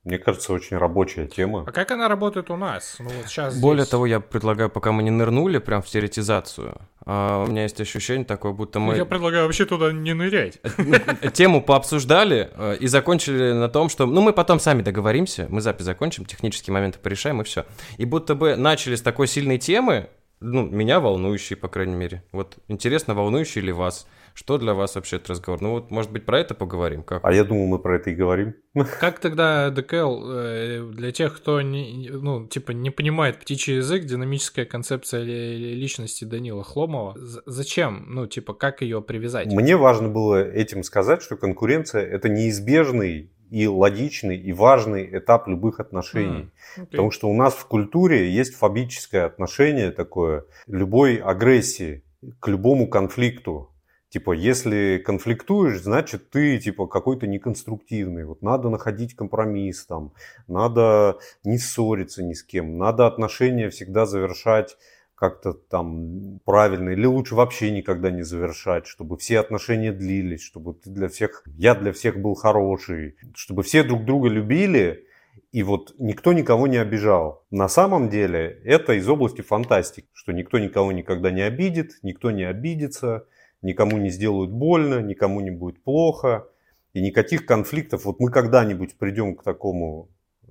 [0.04, 1.62] Мне кажется, очень рабочая тема.
[1.64, 2.96] А как она работает у нас?
[2.98, 3.90] Ну, вот сейчас Более здесь...
[3.90, 8.24] того, я предлагаю, пока мы не нырнули прям в теоретизацию, а у меня есть ощущение
[8.24, 8.96] такое, будто мы...
[8.96, 10.58] Я предлагаю вообще туда не нырять.
[11.34, 14.06] Тему пообсуждали э, и закончили на том, что...
[14.06, 17.64] Ну, мы потом сами договоримся, мы запись закончим, технические моменты порешаем и все.
[17.96, 20.08] И будто бы начали с такой сильной темы,
[20.40, 22.24] ну, меня волнующей, по крайней мере.
[22.32, 24.08] Вот интересно, волнующий ли вас?
[24.34, 25.60] Что для вас вообще этот разговор?
[25.60, 27.02] Ну вот, может быть, про это поговорим?
[27.02, 27.24] Как?
[27.24, 28.54] А я думаю, мы про это и говорим.
[29.00, 34.64] Как тогда ДКЛ э, для тех, кто не, ну, типа не понимает птичий язык, динамическая
[34.64, 37.16] концепция личности Данила Хломова,
[37.46, 38.06] зачем?
[38.08, 39.46] Ну, типа, как ее привязать?
[39.52, 45.78] Мне важно было этим сказать, что конкуренция– это неизбежный и логичный, и важный этап любых
[45.78, 46.48] отношений.
[46.78, 46.86] Mm, okay.
[46.86, 52.02] Потому что у нас в культуре есть фобическое отношение такое любой агрессии
[52.40, 53.68] к любому конфликту.
[54.12, 58.26] Типа, если конфликтуешь, значит, ты, типа, какой-то неконструктивный.
[58.26, 60.12] Вот надо находить компромисс там,
[60.48, 64.76] надо не ссориться ни с кем, надо отношения всегда завершать
[65.14, 70.90] как-то там правильно, или лучше вообще никогда не завершать, чтобы все отношения длились, чтобы ты
[70.90, 75.06] для всех, я для всех был хороший, чтобы все друг друга любили,
[75.52, 77.46] и вот никто никого не обижал.
[77.50, 82.44] На самом деле это из области фантастики, что никто никого никогда не обидит, никто не
[82.44, 83.26] обидится,
[83.62, 86.48] никому не сделают больно, никому не будет плохо.
[86.92, 88.04] и никаких конфликтов.
[88.04, 90.10] Вот мы когда-нибудь придем к такому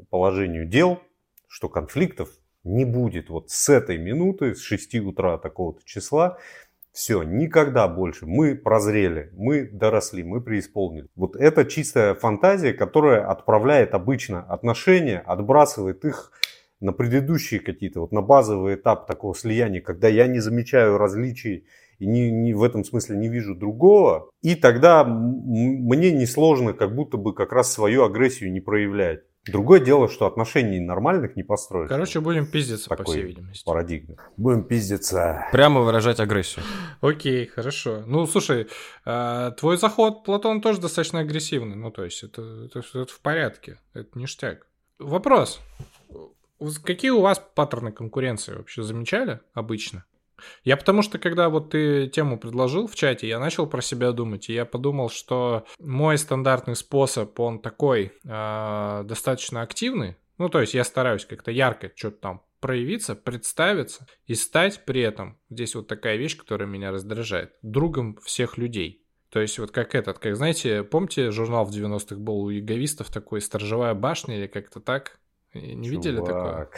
[0.09, 0.99] положению дел,
[1.47, 2.29] что конфликтов
[2.63, 3.29] не будет.
[3.29, 6.37] Вот с этой минуты, с 6 утра такого-то числа,
[6.91, 8.25] все, никогда больше.
[8.25, 11.07] Мы прозрели, мы доросли, мы преисполнили.
[11.15, 16.31] Вот это чистая фантазия, которая отправляет обычно отношения, отбрасывает их
[16.81, 21.67] на предыдущие какие-то, вот на базовый этап такого слияния, когда я не замечаю различий
[22.01, 27.17] и не, не, в этом смысле не вижу другого, и тогда мне несложно как будто
[27.17, 29.21] бы как раз свою агрессию не проявлять.
[29.45, 31.89] Другое дело, что отношений нормальных не построить.
[31.89, 33.63] Короче, будем пиздиться, по всей видимости.
[33.65, 34.15] Парадигма.
[34.35, 35.47] Будем пиздиться.
[35.51, 36.65] Прямо выражать агрессию.
[37.01, 38.03] Окей, хорошо.
[38.07, 38.67] Ну, слушай,
[39.05, 41.75] а, твой заход, Платон, тоже достаточно агрессивный.
[41.75, 43.79] Ну, то есть, это, это, это в порядке.
[43.93, 44.67] Это ништяк.
[44.97, 45.59] Вопрос.
[46.83, 50.05] Какие у вас паттерны конкуренции вообще замечали обычно?
[50.63, 54.49] Я потому что, когда вот ты тему предложил в чате, я начал про себя думать,
[54.49, 60.15] и я подумал, что мой стандартный способ, он такой э, достаточно активный.
[60.37, 65.37] Ну, то есть я стараюсь как-то ярко что-то там проявиться, представиться и стать при этом,
[65.49, 69.03] здесь вот такая вещь, которая меня раздражает, другом всех людей.
[69.29, 73.41] То есть вот как этот, как знаете, помните, журнал в 90-х был у яговистов такой
[73.41, 75.19] «Сторожевая башня» или как-то так?
[75.53, 75.91] Не Чувак.
[75.91, 76.69] видели такое?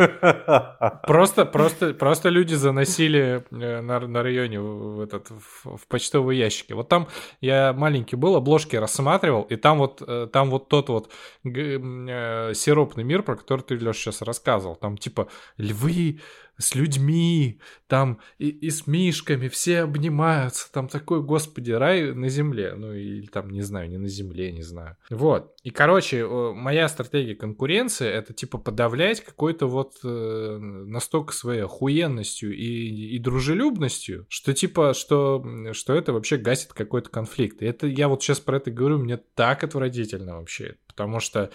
[1.06, 6.72] Просто, просто, просто люди заносили э, на, на районе в, этот, в, в почтовые ящики.
[6.72, 7.08] Вот там
[7.40, 11.10] я маленький был, обложки рассматривал, и там вот, э, там вот тот вот
[11.44, 14.76] э, сиропный мир, про который ты, Леша, сейчас рассказывал.
[14.76, 16.20] Там типа львы,
[16.60, 22.74] с людьми, там и, и с мишками, все обнимаются, там такой, господи, рай на земле,
[22.76, 24.96] ну или там, не знаю, не на земле, не знаю.
[25.10, 32.54] Вот, и, короче, моя стратегия конкуренции— это, типа, подавлять какой-то вот э, настолько своей охуенностью
[32.54, 37.62] и, и дружелюбностью, что, типа, что, что это вообще гасит какой-то конфликт.
[37.62, 41.50] И это, я вот сейчас про это говорю, мне так отвратительно вообще, потому что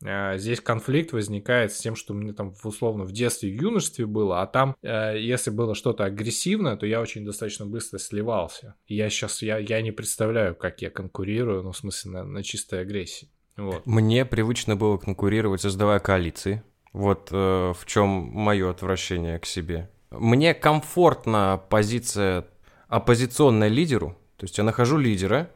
[0.00, 4.46] здесь конфликт возникает с тем, что мне там условно в детстве и юношестве было, а
[4.46, 8.74] там, э, если было что-то агрессивное, то я очень достаточно быстро сливался.
[8.86, 12.80] Я сейчас, я, я не представляю, как я конкурирую, ну, в смысле, на, на чистой
[12.82, 13.28] агрессии.
[13.56, 13.86] Вот.
[13.86, 16.62] Мне привычно было конкурировать, создавая коалиции.
[16.92, 19.90] Вот э, в чем мое отвращение к себе.
[20.10, 22.46] Мне комфортна позиция
[22.88, 25.50] оппозиционная лидеру, то есть я нахожу лидера,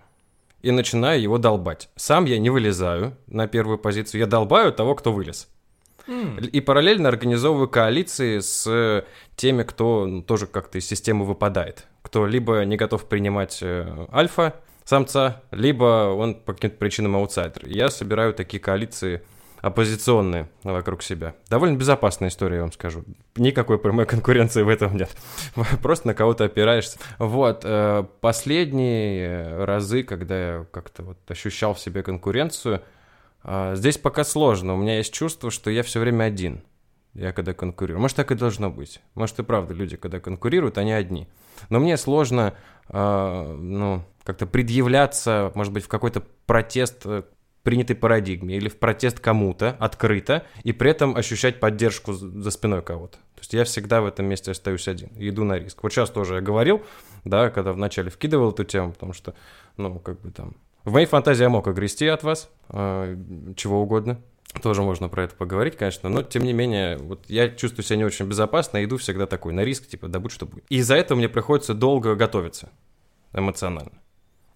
[0.63, 1.89] и начинаю его долбать.
[1.97, 5.49] Сам я не вылезаю на первую позицию, я долбаю того, кто вылез.
[6.07, 6.49] Mm.
[6.49, 9.05] И параллельно организовываю коалиции с
[9.37, 11.87] теми, кто ну, тоже как-то из системы выпадает.
[12.03, 17.67] Кто либо не готов принимать э, альфа самца, либо он по каким-то причинам аутсайдер.
[17.67, 19.23] Я собираю такие коалиции
[19.61, 21.35] оппозиционные вокруг себя.
[21.49, 23.05] Довольно безопасная история, я вам скажу.
[23.37, 25.11] Никакой прямой конкуренции в этом нет.
[25.83, 26.99] Просто на кого-то опираешься.
[27.19, 32.83] Вот, э, последние разы, когда я как-то вот ощущал в себе конкуренцию,
[33.45, 34.75] э, здесь пока сложно.
[34.75, 36.63] У меня есть чувство, что я все время один.
[37.15, 38.01] Я когда конкурирую.
[38.01, 39.01] Может, так и должно быть.
[39.15, 41.27] Может, и правда, люди, когда конкурируют, они одни.
[41.69, 42.55] Но мне сложно,
[42.89, 47.07] э, ну, как-то предъявляться, может быть, в какой-то протест
[47.69, 53.19] принятой парадигме или в протест кому-то открыто и при этом ощущать поддержку за спиной кого-то.
[53.19, 55.83] То есть я всегда в этом месте остаюсь один, иду на риск.
[55.83, 56.83] Вот сейчас тоже я говорил,
[57.27, 59.35] да, когда вначале вкидывал эту тему, потому что,
[59.77, 60.57] ну, как бы там...
[60.85, 63.19] В моей фантазии я мог огрести от вас, э,
[63.55, 64.19] чего угодно.
[64.63, 68.05] Тоже можно про это поговорить, конечно, но тем не менее, вот я чувствую себя не
[68.05, 70.65] очень безопасно, иду всегда такой на риск, типа, да будь что будет.
[70.71, 72.71] И из-за этого мне приходится долго готовиться
[73.35, 74.01] эмоционально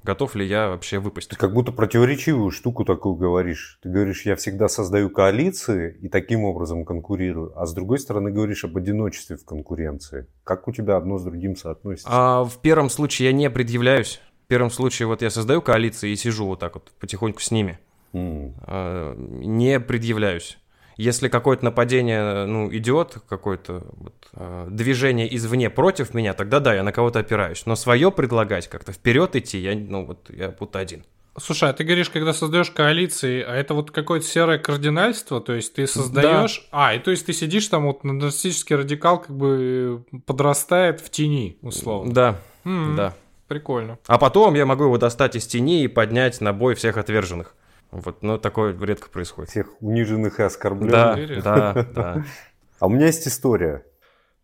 [0.03, 1.31] готов ли я вообще выпасть.
[1.31, 3.79] Ты как будто противоречивую штуку такую говоришь.
[3.83, 8.65] Ты говоришь, я всегда создаю коалиции и таким образом конкурирую, а с другой стороны говоришь
[8.65, 10.27] об одиночестве в конкуренции.
[10.45, 12.09] Как у тебя одно с другим соотносится?
[12.11, 14.21] А, в первом случае я не предъявляюсь.
[14.45, 17.79] В первом случае вот я создаю коалиции и сижу вот так вот потихоньку с ними.
[18.13, 18.53] Mm.
[18.67, 20.59] А, не предъявляюсь.
[20.97, 26.83] Если какое-то нападение ну, идет, какое-то вот, э, движение извне против меня, тогда да, я
[26.83, 27.65] на кого-то опираюсь.
[27.67, 31.05] Но свое предлагать, как-то вперед идти, я, ну, вот, я будто один.
[31.39, 35.73] Слушай, а ты говоришь, когда создаешь коалиции, а это вот какое-то серое кардинальство, то есть
[35.75, 36.89] ты создаешь, да.
[36.89, 41.57] а, и то есть ты сидишь там, вот нарциссический радикал как бы подрастает в тени,
[41.63, 42.13] условно.
[42.13, 43.15] Да, м-м, да.
[43.49, 43.99] Прикольно.
[44.07, 47.55] А потом я могу его достать из тени и поднять на бой всех отверженных.
[47.93, 49.51] Вот, но такое редко происходит.
[49.51, 51.43] Всех униженных и оскорбленных.
[51.45, 52.25] Да, да, да.
[52.81, 53.85] А у меня есть история.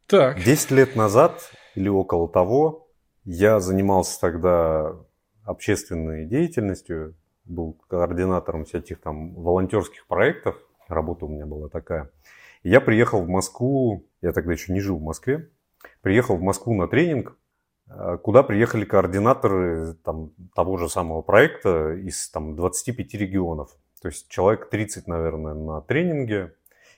[0.07, 0.43] Так.
[0.45, 2.89] Десять лет назад или около того
[3.25, 4.97] я занимался тогда
[5.45, 10.57] общественной деятельностью, был координатором всяких там волонтерских проектов,
[10.87, 12.11] работа у меня была такая.
[12.63, 15.49] я приехал в Москву, я тогда еще не жил в Москве,
[16.03, 17.38] приехал в Москву на тренинг
[18.23, 23.71] куда приехали координаторы там, того же самого проекта из там, 25 регионов.
[24.01, 26.55] То есть человек 30, наверное, на тренинге,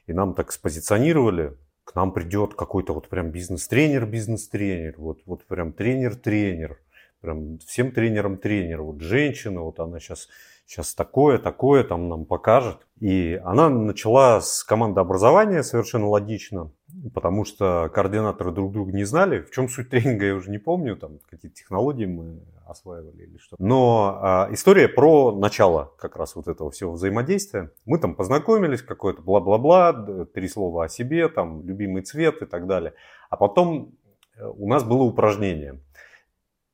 [0.07, 5.73] и нам так спозиционировали, к нам придет какой-то вот прям бизнес-тренер, бизнес-тренер, вот, вот прям
[5.73, 6.79] тренер-тренер,
[7.21, 8.83] прям всем тренерам тренер.
[8.83, 10.29] Вот женщина, вот она сейчас,
[10.71, 12.87] сейчас такое, такое там нам покажет.
[13.01, 16.71] И она начала с команды образования совершенно логично,
[17.13, 19.41] потому что координаторы друг друга не знали.
[19.41, 23.57] В чем суть тренинга, я уже не помню, там какие-то технологии мы осваивали или что.
[23.59, 27.73] Но а, история про начало как раз вот этого всего взаимодействия.
[27.85, 32.95] Мы там познакомились, какое-то бла-бла-бла, три слова о себе, там любимый цвет и так далее.
[33.29, 33.97] А потом
[34.37, 35.81] э, у нас было упражнение.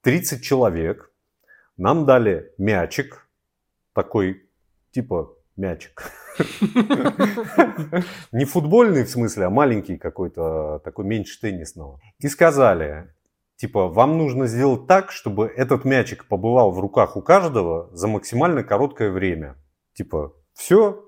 [0.02, 1.11] 30 человек,
[1.78, 3.25] нам дали мячик,
[3.96, 4.48] такой
[4.92, 6.04] типа мячик.
[8.32, 11.98] Не футбольный в смысле, а маленький какой-то, такой меньше теннисного.
[12.18, 13.09] И сказали,
[13.56, 18.62] Типа, вам нужно сделать так, чтобы этот мячик побывал в руках у каждого за максимально
[18.62, 19.56] короткое время.
[19.94, 21.02] Типа, все,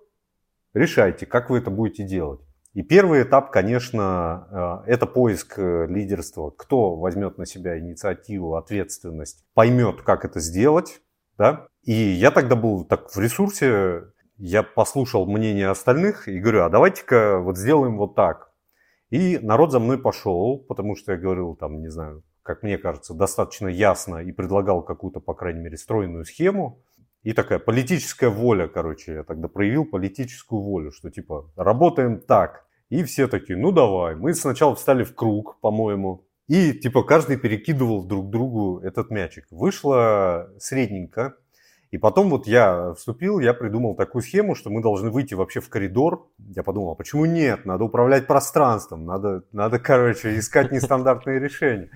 [0.72, 2.40] решайте, как вы это будете делать.
[2.72, 6.50] И первый этап, конечно, э, это поиск э, лидерства.
[6.50, 11.02] Кто возьмет на себя инициативу, ответственность, поймет, как это сделать.
[11.38, 11.68] Да?
[11.84, 14.02] И я тогда был так в ресурсе,
[14.36, 18.52] я послушал мнение остальных и говорю, а давайте-ка вот сделаем вот так.
[19.10, 23.14] И народ за мной пошел, потому что я говорил, там, не знаю, как мне кажется,
[23.14, 26.82] достаточно ясно и предлагал какую-то, по крайней мере, стройную схему.
[27.22, 32.66] И такая политическая воля, короче, я тогда проявил политическую волю, что типа работаем так.
[32.90, 34.14] И все такие, ну давай.
[34.14, 39.46] Мы сначала встали в круг, по-моему, и типа каждый перекидывал друг другу этот мячик.
[39.50, 41.36] Вышло средненько,
[41.90, 45.68] и потом вот я вступил, я придумал такую схему, что мы должны выйти вообще в
[45.70, 46.28] коридор.
[46.38, 47.64] Я подумал, а почему нет?
[47.64, 51.90] Надо управлять пространством, надо, надо короче, искать нестандартные решения.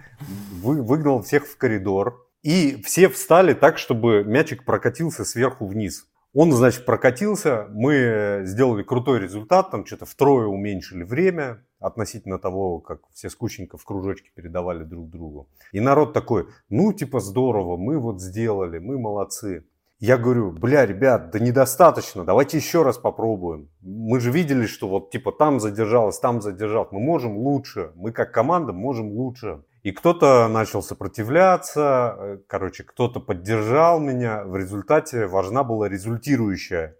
[0.62, 2.26] Вы, выгнал всех в коридор.
[2.42, 6.06] И все встали так, чтобы мячик прокатился сверху вниз.
[6.34, 13.00] Он, значит, прокатился, мы сделали крутой результат, там что-то втрое уменьшили время относительно того, как
[13.12, 15.48] все скучненько в кружочке передавали друг другу.
[15.72, 19.64] И народ такой, ну, типа, здорово, мы вот сделали, мы молодцы.
[19.98, 23.68] Я говорю, бля, ребят, да недостаточно, давайте еще раз попробуем.
[23.80, 26.90] Мы же видели, что вот типа там задержалось, там задержалось.
[26.90, 29.62] Мы можем лучше, мы как команда можем лучше.
[29.84, 34.42] И кто-то начал сопротивляться, э, короче, кто-то поддержал меня.
[34.42, 36.96] В результате важна была результирующая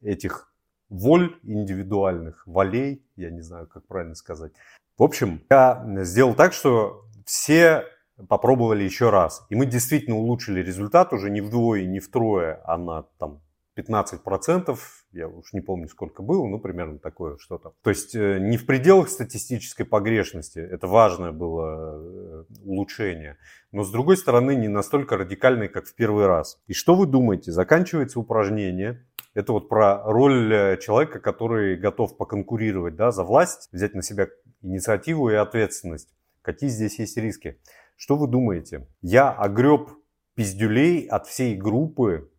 [0.00, 0.53] этих
[0.88, 4.52] воль индивидуальных, волей, я не знаю, как правильно сказать.
[4.96, 7.84] В общем, я сделал так, что все
[8.28, 9.44] попробовали еще раз.
[9.48, 13.40] И мы действительно улучшили результат уже не вдвое, не втрое, а на там,
[13.76, 14.78] 15%,
[15.12, 17.74] я уж не помню, сколько было, ну, примерно такое что-то.
[17.82, 23.36] То есть э, не в пределах статистической погрешности, это важное было э, улучшение,
[23.72, 26.62] но с другой стороны не настолько радикальное, как в первый раз.
[26.68, 27.50] И что вы думаете?
[27.50, 33.94] Заканчивается упражнение, это вот про роль э, человека, который готов поконкурировать да, за власть, взять
[33.94, 34.28] на себя
[34.62, 36.08] инициативу и ответственность.
[36.42, 37.60] Какие здесь есть риски?
[37.96, 38.86] Что вы думаете?
[39.02, 39.90] Я огреб
[40.34, 42.30] пиздюлей от всей группы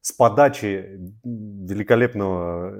[0.00, 2.72] с подачи великолепного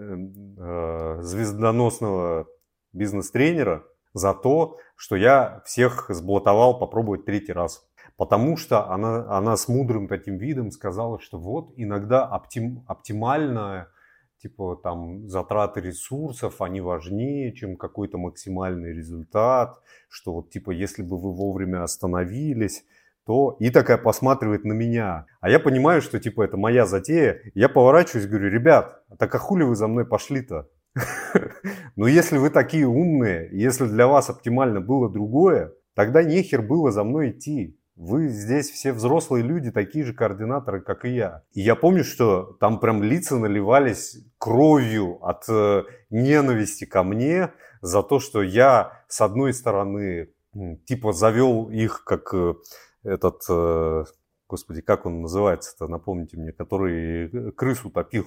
[1.18, 2.46] э, звездоносного
[2.92, 7.86] бизнес-тренера за то, что я всех сблатовал попробовать третий раз.
[8.16, 13.88] Потому что она, она с мудрым таким видом сказала, что вот иногда оптим, оптимальная
[14.42, 21.18] типа там затраты ресурсов, они важнее, чем какой-то максимальный результат, что вот типа если бы
[21.18, 22.84] вы вовремя остановились,
[23.26, 25.26] то и такая посматривает на меня.
[25.40, 27.40] А я понимаю, что типа это моя затея.
[27.54, 30.68] Я поворачиваюсь, говорю, ребят, так а хули вы за мной пошли-то?
[31.96, 37.04] Ну если вы такие умные, если для вас оптимально было другое, тогда нехер было за
[37.04, 37.78] мной идти.
[38.00, 41.42] Вы здесь все взрослые люди, такие же координаторы, как и я.
[41.52, 48.02] И я помню, что там прям лица наливались кровью от э, ненависти ко мне за
[48.02, 50.30] то, что я, с одной стороны,
[50.86, 52.54] типа завел их как э,
[53.02, 54.04] этот, э,
[54.48, 58.24] господи, как он называется-то, напомните мне, который крысу топил.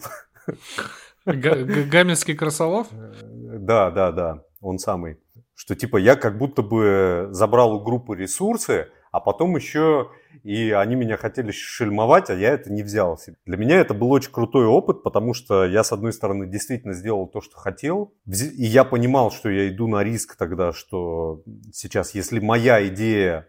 [1.25, 2.89] Гамельский красолов?
[2.91, 5.17] Да, да, да, он самый.
[5.55, 10.09] Что типа я как будто бы забрал у группы ресурсы, а потом еще
[10.41, 13.19] и они меня хотели шельмовать, а я это не взял.
[13.45, 17.27] Для меня это был очень крутой опыт, потому что я, с одной стороны, действительно сделал
[17.27, 22.39] то, что хотел, и я понимал, что я иду на риск тогда, что сейчас, если
[22.39, 23.47] моя идея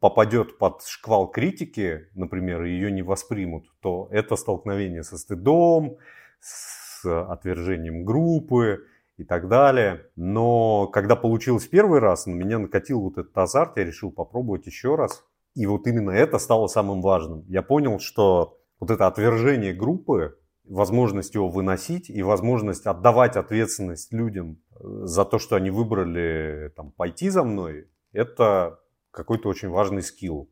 [0.00, 5.96] попадет под шквал критики, например, и ее не воспримут, то это столкновение со стыдом,
[6.40, 8.84] с отвержением группы,
[9.16, 10.06] и так далее.
[10.16, 14.96] Но когда получилось первый раз, на меня накатил вот этот азарт, я решил попробовать еще
[14.96, 15.24] раз.
[15.54, 17.44] И вот именно это стало самым важным.
[17.46, 24.58] Я понял, что вот это отвержение группы, возможность его выносить и возможность отдавать ответственность людям
[24.72, 30.50] э, за то, что они выбрали там, пойти за мной, это какой-то очень важный скилл.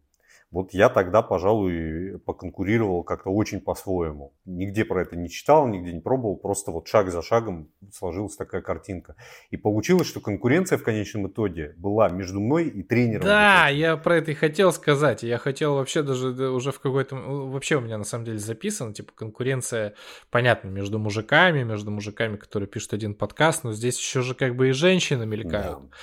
[0.52, 4.34] Вот я тогда, пожалуй, поконкурировал как-то очень по-своему.
[4.44, 8.60] Нигде про это не читал, нигде не пробовал, просто вот шаг за шагом сложилась такая
[8.60, 9.16] картинка.
[9.50, 13.24] И получилось, что конкуренция в конечном итоге была между мной и тренером.
[13.24, 15.22] Да, я про это и хотел сказать.
[15.22, 17.16] Я хотел вообще даже уже в какой-то...
[17.16, 19.94] Вообще у меня на самом деле записано, типа, конкуренция,
[20.30, 24.68] понятно, между мужиками, между мужиками, которые пишут один подкаст, но здесь еще же как бы
[24.68, 25.78] и женщины мелькают.
[25.80, 25.96] Да.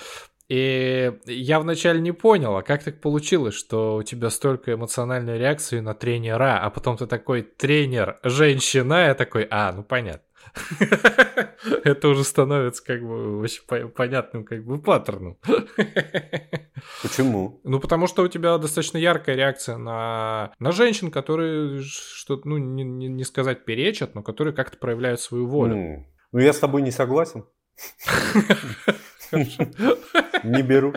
[0.50, 5.78] И я вначале не понял, а как так получилось, что у тебя столько эмоциональной реакции
[5.78, 10.26] на тренера, а потом ты такой тренер, женщина, я такой, а, ну понятно.
[11.84, 15.38] Это уже становится как бы очень понятным как бы паттерном.
[17.02, 17.60] Почему?
[17.62, 22.82] Ну, потому что у тебя достаточно яркая реакция на, на женщин, которые что-то, ну, не,
[22.82, 26.04] не сказать перечат, но которые как-то проявляют свою волю.
[26.32, 27.44] Ну, я с тобой не согласен.
[29.32, 30.94] Не беру.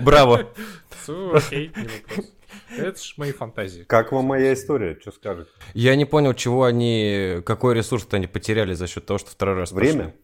[0.00, 0.48] Браво.
[1.32, 2.32] Окей, не вопрос.
[2.76, 3.82] Это ж мои фантазии.
[3.82, 4.98] Как вам моя история?
[5.00, 5.50] Что скажете?
[5.74, 9.72] Я не понял, чего они, какой ресурс они потеряли за счет того, что второй раз
[9.72, 10.04] Время?
[10.04, 10.20] Пошли.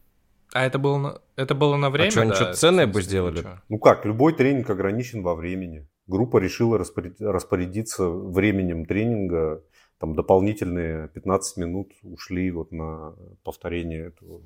[0.52, 2.08] А это было на, это было на время?
[2.08, 3.44] А что, они да, что-то ценное бы сделали?
[3.68, 5.88] Ну как, любой тренинг ограничен во времени.
[6.06, 9.62] Группа решила распорядиться временем тренинга
[10.02, 14.40] там дополнительные 15 минут ушли вот на повторение этого.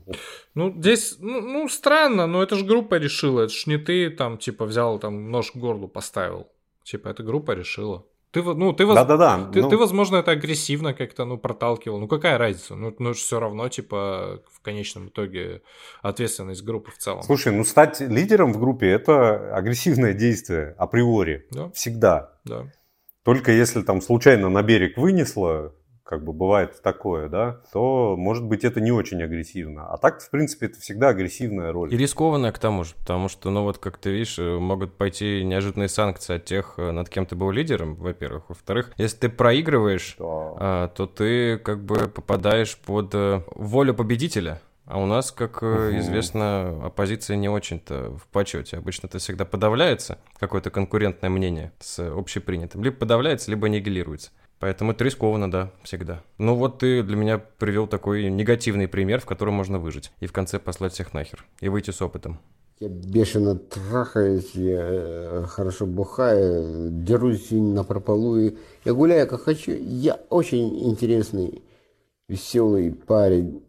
[0.55, 4.37] Ну, здесь, ну, ну странно, но это же группа решила, это ж не ты там,
[4.37, 6.47] типа, взял там нож к горлу поставил.
[6.85, 8.05] Типа, эта группа решила.
[8.33, 9.51] Ты, ну, ты, да, да, да.
[9.51, 9.71] Ты, ну...
[9.71, 12.01] ты, возможно, это агрессивно как-то, ну, проталкивал.
[12.01, 12.75] Ну, какая разница?
[12.75, 15.63] Ну, ну, все равно, типа, в конечном итоге
[16.03, 17.23] ответственность группы в целом.
[17.23, 21.47] Слушай, ну, стать лидером в группе– это агрессивное действие априори.
[21.51, 21.71] Да.
[21.71, 22.35] Всегда.
[22.45, 22.71] Да.
[23.27, 25.75] Только если там случайно на берег вынесло,
[26.05, 29.89] как бы бывает такое, да, то, может быть, это не очень агрессивно.
[29.89, 31.93] А так, в принципе, это всегда агрессивная роль.
[31.93, 35.43] И рискованная к тому же, потому что, ну вот, как ты видишь, э, могут пойти
[35.43, 38.45] неожиданные санкции от тех, э, над кем ты был лидером, во-первых.
[38.49, 40.25] Во-вторых, если ты проигрываешь, да.
[40.29, 44.61] А, то ты как бы попадаешь под э, волю победителя.
[44.87, 45.99] А у нас, как угу.
[45.99, 48.77] известно, оппозиция не очень-то в почете.
[48.77, 52.85] Обычно это всегда подавляется, какое-то конкурентное мнение с общепринятым.
[52.85, 54.31] Либо подавляется, либо аннигилируется.
[54.59, 56.23] Поэтому это рискованно, да, всегда.
[56.39, 60.13] Ну вот ты для меня привел такой негативный пример, в котором можно выжить.
[60.21, 61.45] И в конце послать всех нахер.
[61.61, 62.39] И выйти с опытом.
[62.79, 68.39] Я бешено трахаюсь, я э, хорошо бухаю, дерусь на прополу.
[68.39, 69.73] И я гуляю как хочу.
[69.73, 71.63] Я очень интересный
[72.29, 73.63] веселый парень.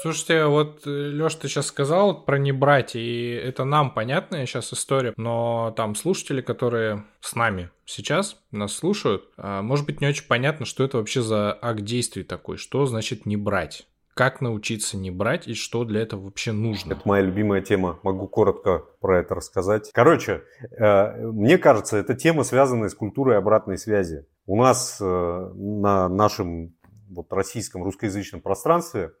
[0.00, 4.72] Слушайте, вот, э, Лёш, ты сейчас сказал про не брать, и это нам понятная сейчас
[4.72, 10.26] история, но там слушатели, которые с нами сейчас нас слушают, а, может быть, не очень
[10.26, 13.86] понятно, что это вообще за акт действий такой, что значит не брать.
[14.14, 16.92] Как научиться не брать и что для этого вообще нужно?
[16.92, 18.00] Это моя любимая тема.
[18.02, 19.90] Могу коротко про это рассказать.
[19.92, 20.42] Короче,
[20.78, 24.26] э, мне кажется, эта тема связана с культурой обратной связи.
[24.50, 25.04] У нас э,
[25.54, 26.74] на нашем
[27.08, 29.12] вот, российском русскоязычном пространстве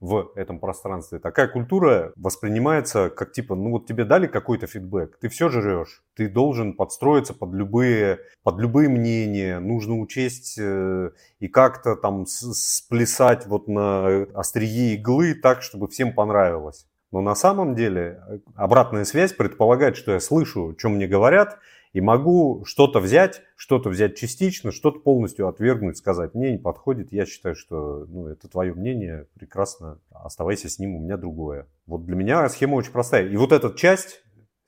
[0.00, 1.20] в этом пространстве.
[1.20, 6.28] Такая культура воспринимается как типа, ну вот тебе дали какой-то фидбэк, ты все жрешь, ты
[6.28, 13.68] должен подстроиться под любые, под любые мнения, нужно учесть э, и как-то там сплясать вот
[13.68, 16.88] на острие иглы так, чтобы всем понравилось.
[17.12, 21.60] Но на самом деле э, обратная связь предполагает, что я слышу, что мне говорят,
[21.92, 27.26] и могу что-то взять, что-то взять частично, что-то полностью отвергнуть, сказать, мне не подходит, я
[27.26, 31.66] считаю, что ну, это твое мнение, прекрасно, оставайся с ним, у меня другое.
[31.86, 33.28] Вот для меня схема очень простая.
[33.28, 34.21] И вот эта часть,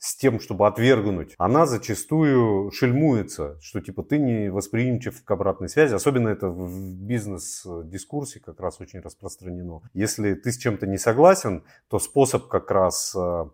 [0.05, 5.95] с тем, чтобы отвергнуть, она зачастую шельмуется, что типа ты не восприимчив к обратной связи.
[5.95, 9.81] Особенно это в бизнес-дискурсе как раз очень распространено.
[9.95, 13.45] Если ты с чем-то не согласен, то способ как раз э,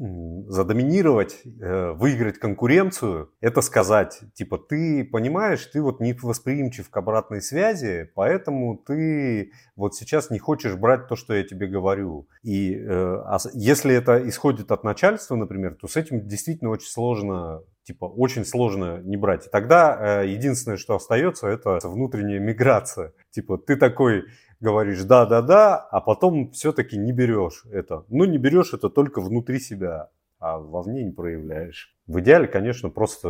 [0.48, 7.42] задоминировать, э, выиграть конкуренцию, это сказать, типа ты понимаешь, ты вот не восприимчив к обратной
[7.42, 12.26] связи, поэтому ты вот сейчас не хочешь брать то, что я тебе говорю.
[12.42, 16.39] И э, если это исходит от начальства, например, то с этим действительно
[16.70, 19.46] очень сложно, типа, очень сложно не брать.
[19.46, 23.12] И тогда э, единственное, что остается, это внутренняя миграция.
[23.30, 24.24] Типа, ты такой
[24.60, 28.04] говоришь да-да-да, а потом все-таки не берешь это.
[28.08, 31.94] Ну, не берешь это только внутри себя, а вовне не проявляешь.
[32.06, 33.28] В идеале, конечно, просто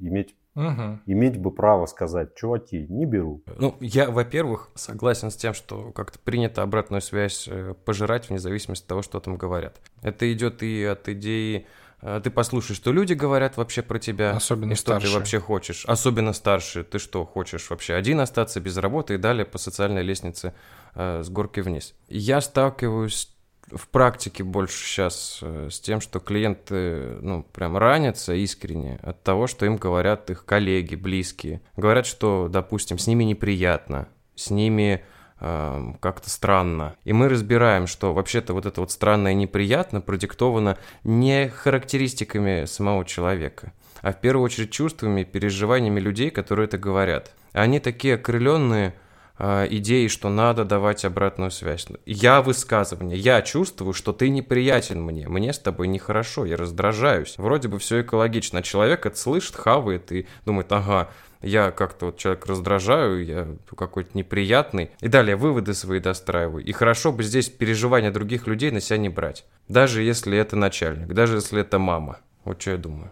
[0.00, 1.00] иметь Мгм.
[1.06, 3.44] Иметь бы право сказать, чуваки, не беру.
[3.58, 8.82] Ну, я, во-первых, согласен с тем, что как-то принято обратную связь э, пожирать вне зависимости
[8.82, 9.80] от того, что там говорят.
[10.02, 11.68] Это идет и от идеи
[12.00, 14.30] ты послушай, что люди говорят вообще про тебя.
[14.30, 15.18] Особенно и что ты старшие.
[15.18, 15.84] вообще хочешь.
[15.86, 16.84] Особенно старшие.
[16.84, 20.54] Ты что, хочешь вообще один остаться без работы и далее по социальной лестнице
[20.94, 21.94] э, с горки вниз.
[22.08, 23.30] Я сталкиваюсь
[23.70, 29.46] в практике больше сейчас э, с тем, что клиенты, ну, прям ранятся искренне от того,
[29.46, 31.60] что им говорят их коллеги, близкие.
[31.76, 35.04] Говорят, что, допустим, с ними неприятно, с ними
[35.40, 36.96] эм, как-то странно.
[37.04, 43.04] И мы разбираем, что вообще-то вот это вот странно и неприятно продиктовано не характеристиками самого
[43.04, 43.72] человека,
[44.02, 47.32] а в первую очередь чувствами, переживаниями людей, которые это говорят.
[47.52, 48.94] Они такие окрыленные
[49.38, 51.86] э, идеей, что надо давать обратную связь.
[52.06, 57.34] Я высказывание, я чувствую, что ты неприятен мне, мне с тобой нехорошо, я раздражаюсь.
[57.38, 61.10] Вроде бы все экологично, а человек это слышит, хавает и думает, ага,
[61.42, 64.90] я как-то вот человек раздражаю, я какой-то неприятный.
[65.00, 66.64] И далее выводы свои достраиваю.
[66.64, 69.44] И хорошо бы здесь переживания других людей на себя не брать.
[69.68, 72.20] Даже если это начальник, даже если это мама.
[72.44, 73.10] Вот что я думаю.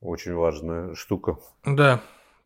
[0.00, 1.38] Очень важная штука.
[1.64, 2.00] Да.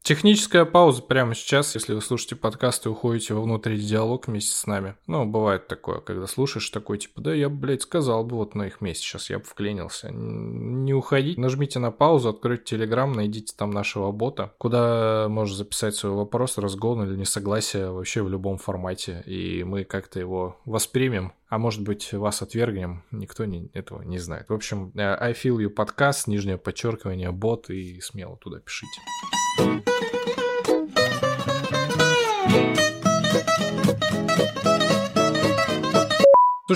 [0.07, 4.65] Техническая пауза прямо сейчас, если вы слушаете подкаст и уходите во внутренний диалог вместе с
[4.65, 4.95] нами.
[5.09, 8.81] Ну, бывает такое, когда слушаешь такой, типа, да я, блядь, сказал бы вот на их
[8.81, 10.13] месте, сейчас я бы вклинился.
[10.13, 16.13] Не уходите, нажмите на паузу, откройте Телеграм, найдите там нашего бота, куда можешь записать свой
[16.13, 21.33] вопрос, разгон или несогласие вообще в любом формате, и мы как-то его воспримем.
[21.49, 24.51] А может быть, вас отвергнем, никто не, этого не знает.
[24.51, 29.01] В общем, э, I feel you подкаст, нижнее подчеркивание, бот, и смело туда пишите.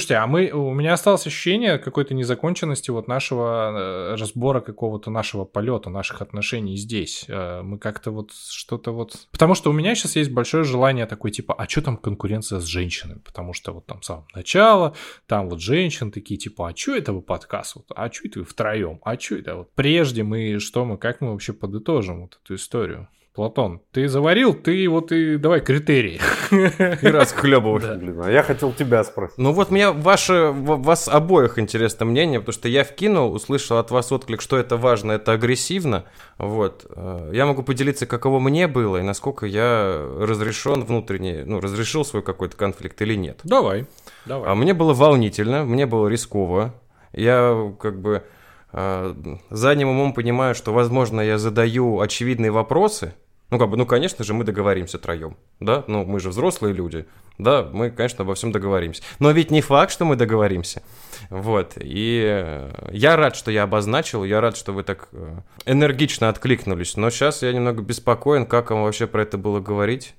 [0.01, 5.45] Слушайте, а мы, у меня осталось ощущение какой-то незаконченности вот нашего э, разбора какого-то нашего
[5.45, 7.27] полета, наших отношений здесь.
[7.29, 9.29] Э, мы как-то вот что-то вот...
[9.31, 12.65] Потому что у меня сейчас есть большое желание такой типа, а что там конкуренция с
[12.65, 13.19] женщинами?
[13.19, 14.97] Потому что вот там с самого начала,
[15.27, 17.77] там вот женщин такие типа, а что это вы подкаст?
[17.77, 19.01] Вот, а что это вы втроем?
[19.05, 23.07] А что это вот прежде мы, что мы, как мы вообще подытожим вот эту историю?
[23.33, 26.21] Платон, ты заварил, ты вот и давай критерии.
[26.51, 27.97] И расхлебываешь.
[28.01, 29.39] Блин, а я хотел тебя спросить.
[29.39, 34.11] Ну вот мне ваше, вас обоих интересно мнение, потому что я вкинул, услышал от вас
[34.11, 36.07] отклик, что это важно, это агрессивно.
[36.39, 36.85] Вот.
[36.91, 42.23] Э, Я могу поделиться, каково мне было и насколько я разрешен внутренне, ну, разрешил свой
[42.23, 43.39] какой-то конфликт или нет.
[43.45, 43.87] Давай,
[44.27, 44.51] давай.
[44.51, 46.75] А мне было волнительно, мне было рисково.
[47.13, 48.25] Я как бы
[48.73, 53.15] задним умом понимаю, что, возможно, я задаю очевидные вопросы.
[53.51, 55.83] Ну, как бы, ну, конечно же, мы договоримся троем, да?
[55.89, 57.07] Ну, мы же взрослые люди,
[57.37, 57.69] да?
[57.73, 59.03] Мы, конечно, обо всем договоримся.
[59.19, 60.83] Но ведь не факт, что мы договоримся.
[61.31, 61.73] Вот.
[61.77, 66.97] И э, я рад, что я обозначил, я рад, что вы так э, энергично откликнулись.
[66.97, 70.15] Но сейчас я немного беспокоен, как вам вообще про это было говорить.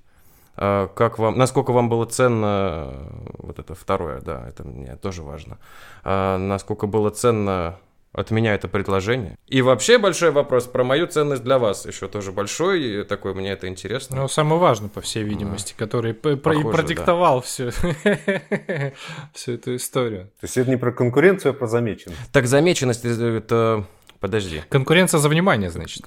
[0.57, 5.23] А, Как вам, насколько вам было ценно, э, вот это второе, да, это мне тоже
[5.23, 5.57] важно,
[6.03, 7.79] А, насколько было ценно
[8.13, 9.37] от меня это предложение.
[9.47, 13.51] И вообще большой вопрос про мою ценность для вас еще тоже большой, и такой мне
[13.51, 14.17] это интересно.
[14.17, 17.71] Ну, самый важный, по всей видимости, который п- про- и Похоже, продиктовал всю,
[19.33, 20.25] всю эту историю.
[20.41, 22.19] То есть это не про конкуренцию, а про замеченность.
[22.31, 23.85] Так замеченность э, это...
[24.19, 24.61] Подожди.
[24.69, 26.03] Конкуренция за внимание, значит.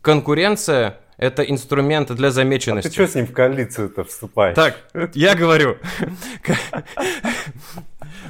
[0.00, 2.88] Конкуренция– это инструмент для А замеченности.
[2.88, 4.54] ты что с ним в коалицию-то вступаешь?
[4.54, 4.76] Так,
[5.14, 5.76] я говорю.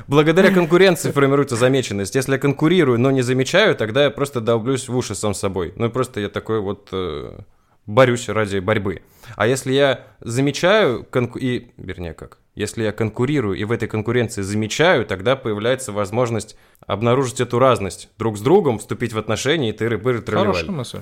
[0.06, 2.14] Благодаря конкуренции формируется замеченность.
[2.14, 5.72] Если я конкурирую, но не замечаю, тогда я просто долблюсь в уши сам собой.
[5.76, 7.38] Ну и просто я такой вот э,
[7.86, 9.02] борюсь ради борьбы.
[9.36, 14.42] А если я замечаю конку- и, вернее как, если я конкурирую и в этой конкуренции
[14.42, 20.22] замечаю, тогда появляется возможность обнаружить эту разность друг с другом, вступить в отношения и тыры-пыры
[20.24, 21.00] Хорошая мысль.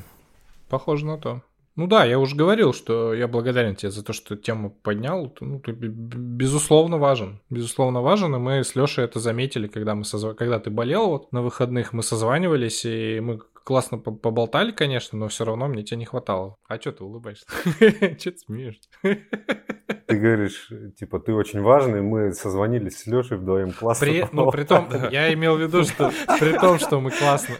[0.68, 1.42] Похоже на то.
[1.76, 5.34] Ну да, я уже говорил, что я благодарен тебе за то, что тему поднял.
[5.40, 7.40] Ну, ты безусловно важен.
[7.48, 11.32] Безусловно важен, и мы с Лешей это заметили, когда, мы созва- когда ты болел вот
[11.32, 15.98] на выходных, мы созванивались, и мы классно по- поболтали, конечно, но все равно мне тебя
[15.98, 16.56] не хватало.
[16.68, 17.46] А что ты улыбаешься?
[18.18, 18.88] Че ты смеешься?
[19.02, 24.04] Ты говоришь, типа, ты очень важный, мы созвонились с Лешей вдвоем классно.
[24.06, 26.10] При, ну, при том, я имел в виду, что
[26.40, 27.54] при том, что мы классно.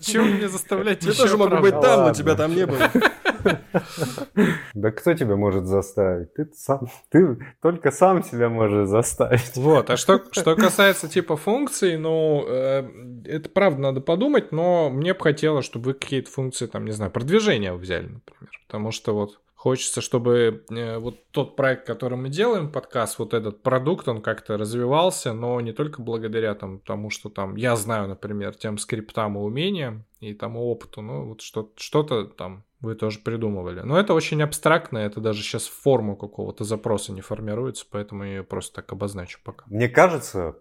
[0.00, 2.78] Чего мне заставлять Я тоже могу быть там, но тебя там не было.
[4.74, 6.32] Да кто тебя может заставить?
[6.34, 9.56] Ты сам, ты только сам себя можешь заставить.
[9.56, 12.88] Вот, а что, что касается типа функций, ну, э,
[13.24, 17.10] это правда надо подумать, но мне бы хотелось, чтобы вы какие-то функции, там, не знаю,
[17.10, 18.50] продвижения взяли, например.
[18.66, 23.62] Потому что вот хочется, чтобы э, вот тот проект, который мы делаем, подкаст, вот этот
[23.62, 28.54] продукт, он как-то развивался, но не только благодаря там, тому, что там я знаю, например,
[28.54, 33.80] тем скриптам и умениям и тому опыту, ну, вот что- что-то там вы тоже придумывали.
[33.80, 38.44] Но это очень абстрактно, это даже сейчас форму какого-то запроса не формируется, поэтому я ее
[38.44, 39.64] просто так обозначу пока.
[39.68, 40.56] Мне кажется,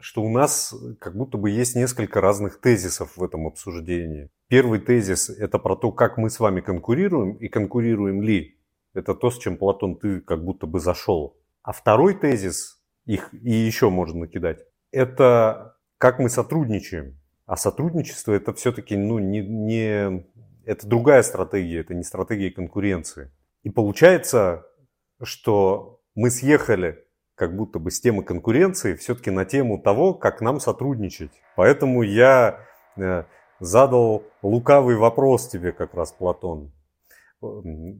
[0.00, 4.30] что у нас как будто бы есть несколько разных тезисов в этом обсуждении.
[4.48, 8.58] Первый тезис– это про то, как мы с вами конкурируем и конкурируем ли.
[8.94, 11.38] Это то, с чем, Платон, ты как будто бы зашел.
[11.62, 17.18] А второй тезис, их и еще можно накидать, это как мы сотрудничаем.
[17.46, 20.26] А сотрудничество это все-таки ну, не, не,
[20.64, 23.30] это другая стратегия, это не стратегия конкуренции.
[23.62, 24.66] И получается,
[25.22, 27.04] что мы съехали
[27.34, 31.32] как будто бы с темы конкуренции все-таки на тему того, как нам сотрудничать.
[31.56, 32.60] Поэтому я
[32.96, 33.24] э,
[33.58, 36.72] задал лукавый вопрос тебе как раз, Платон,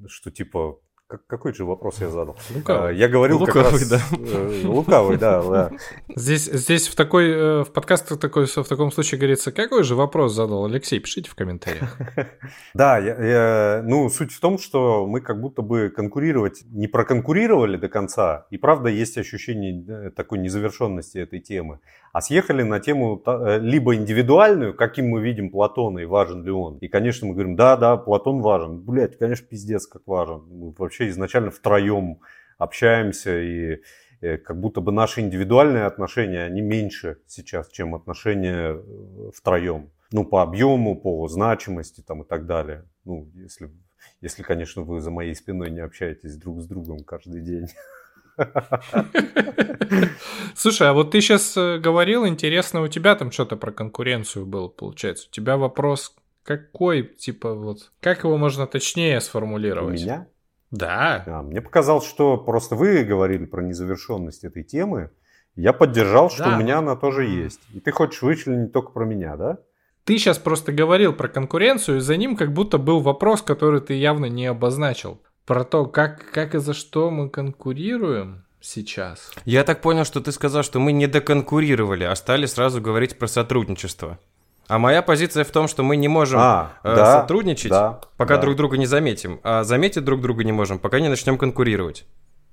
[0.07, 0.79] что типа
[1.13, 2.39] как, какой же вопрос я задал?
[2.55, 2.97] Лукавый.
[2.97, 3.89] Я говорил лукавый, как раз...
[3.91, 4.01] Да.
[4.19, 5.71] Э, лукавый, да, да.
[6.17, 10.33] Здесь, здесь в такой, э, в подкастах такой, в таком случае говорится, какой же вопрос
[10.33, 11.01] задал Алексей?
[11.01, 11.99] Пишите в комментариях.
[12.75, 17.77] Да, я, я, ну, суть в том, что мы как будто бы конкурировать не проконкурировали
[17.77, 21.81] до конца, и правда есть ощущение такой незавершенности этой темы,
[22.13, 26.77] а съехали на тему э, либо индивидуальную, каким мы видим Платона и важен ли он.
[26.79, 28.81] И, конечно, мы говорим, да, да, Платон важен.
[28.81, 30.43] Блять, конечно, пиздец как важен.
[30.51, 32.21] Мы вообще изначально втроем
[32.59, 33.81] общаемся, и
[34.21, 39.91] э, как будто бы наши индивидуальные отношения, они меньше сейчас, чем отношения э, втроем.
[40.13, 42.85] Ну, по объему, по значимости там, и так далее.
[43.07, 43.71] Ну, если,
[44.21, 47.69] если, конечно, вы за моей спиной не общаетесь друг с другом каждый день.
[50.55, 54.69] Слушай, а вот ты сейчас э, говорил, интересно, у тебя там что-то про конкуренцию было,
[54.69, 55.29] получается.
[55.31, 56.15] У тебя вопрос
[56.45, 60.01] какой, типа, вот, как его можно точнее сформулировать?
[60.01, 60.27] У меня?
[60.71, 61.23] Да.
[61.27, 65.11] А, мне показалось, что просто вы говорили про незавершенность этой темы.
[65.55, 66.57] Я поддержал, что да.
[66.57, 67.61] у меня она тоже есть.
[67.75, 69.59] И ты хочешь вычленить только про меня, да?
[70.05, 73.95] Ты сейчас просто говорил про конкуренцию, и за ним как будто был вопрос, который ты
[73.95, 75.23] явно не обозначил.
[75.47, 79.33] Про то, как, как и за что мы конкурируем сейчас.
[79.45, 83.27] Я так понял, что ты сказал, что мы не доконкурировали, а стали сразу говорить про
[83.27, 84.19] сотрудничество.
[84.69, 88.37] А моя позиция в том, что мы не можем а, э, да, сотрудничать, да, пока
[88.37, 88.43] да.
[88.43, 92.07] друг друга не заметим, а заметить друг друга не можем, пока не начнем конкурировать.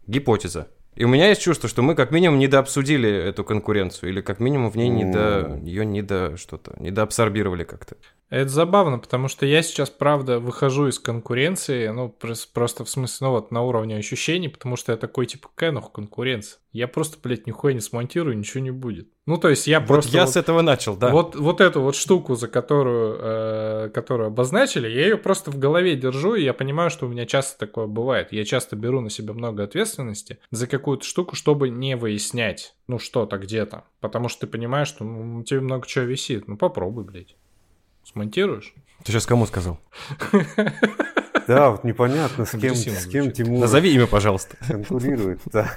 [0.07, 0.67] Гипотеза.
[1.00, 4.70] И у меня есть чувство, что мы как минимум недообсудили эту конкуренцию, или как минимум
[4.70, 5.58] в ней не до...
[5.64, 7.95] ее не до что-то, недоабсорбировали как-то.
[8.30, 12.10] Это забавно, потому что я сейчас, правда, выхожу из конкуренции, ну,
[12.54, 15.93] просто в смысле, ну, вот на уровне ощущений, потому что я такой, типа, какая нахуй
[15.93, 16.60] конкуренция?
[16.72, 19.09] Я просто, блядь, нихуя не смонтирую, ничего не будет.
[19.26, 20.15] Ну, то есть я вот просто...
[20.15, 21.09] я вот, с этого начал, да.
[21.09, 25.95] Вот, вот эту вот штуку, за которую, э, которую обозначили, я ее просто в голове
[25.95, 28.32] держу, и я понимаю, что у меня часто такое бывает.
[28.32, 33.39] Я часто беру на себя много ответственности за какую-то штуку, чтобы не выяснять, ну, что-то
[33.39, 33.86] где-то.
[33.99, 36.47] Потому что ты понимаешь, что ну, тебе много чего висит.
[36.47, 37.36] Ну, попробуй, блядь.
[38.03, 38.76] Смонтируешь?
[39.03, 39.80] Ты сейчас кому сказал?
[41.47, 43.59] Да, вот непонятно, с кем, с кем Тимур...
[43.59, 44.55] Назови имя, пожалуйста.
[44.67, 45.76] Конкурирует, да.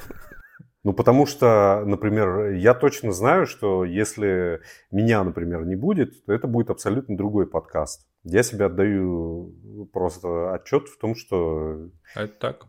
[0.84, 6.48] Ну, потому что, например, я точно знаю, что если меня, например, не будет, то это
[6.48, 8.08] будет абсолютно другой подкаст.
[8.24, 9.54] Я себе отдаю
[9.92, 11.88] просто отчет в том, что...
[12.16, 12.66] А это так?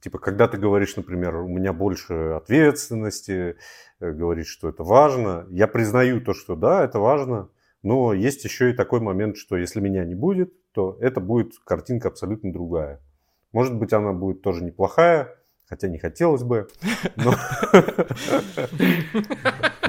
[0.00, 3.56] Типа, когда ты говоришь, например, у меня больше ответственности,
[4.00, 7.50] э, говоришь, что это важно, я признаю то, что да, это важно,
[7.82, 12.08] но есть еще и такой момент, что если меня не будет, то это будет картинка
[12.08, 13.00] абсолютно другая.
[13.52, 15.37] Может быть, она будет тоже неплохая,
[15.68, 16.68] хотя не хотелось бы.
[17.16, 17.34] Но,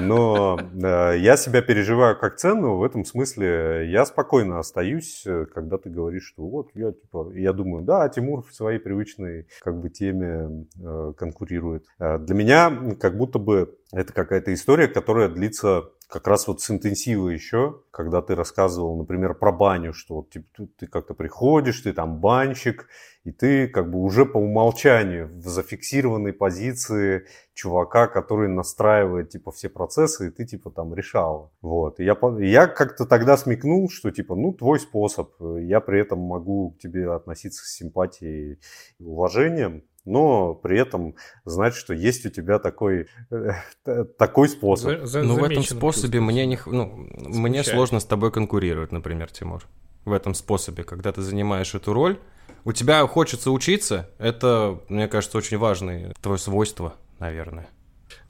[0.00, 5.78] но э, я себя переживаю как ценного, в этом смысле я спокойно остаюсь, э, когда
[5.78, 9.88] ты говоришь, что вот я типа, я думаю, да, Тимур в своей привычной как бы
[9.90, 11.86] теме э, конкурирует.
[11.98, 16.70] Э, для меня как будто бы это какая-то история, которая длится как раз вот с
[16.70, 21.80] интенсива еще, когда ты рассказывал, например, про баню, что вот типа, ты, ты как-то приходишь,
[21.80, 22.88] ты там банщик,
[23.22, 29.68] и ты как бы уже по умолчанию в зафиксированной позиции чувака, который настраивает типа все
[29.68, 31.52] процессы, и ты типа там решал.
[31.62, 32.00] Вот.
[32.00, 36.72] И я, я как-то тогда смекнул, что типа, ну, твой способ, я при этом могу
[36.72, 38.58] к тебе относиться с симпатией
[38.98, 45.00] и уважением, но при этом знать, что есть у тебя такой, э, такой способ.
[45.00, 49.30] За, за, ну, в этом способе мне, не, ну, мне сложно с тобой конкурировать, например,
[49.30, 49.66] Тимур.
[50.04, 52.18] В этом способе, когда ты занимаешь эту роль,
[52.64, 57.68] у тебя хочется учиться, это, мне кажется, очень важное твое свойство, наверное.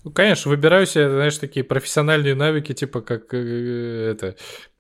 [0.03, 4.35] Ну, конечно, выбираю себе, знаешь, такие профессиональные навыки, типа как э, это Э,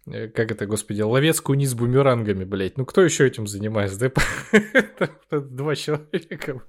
[0.06, 2.76] как это, господи, ловец куни с бумерангами, блядь.
[2.78, 3.98] Ну кто еще этим занимается?
[3.98, 4.10] Да?
[5.40, 6.62] Два человека.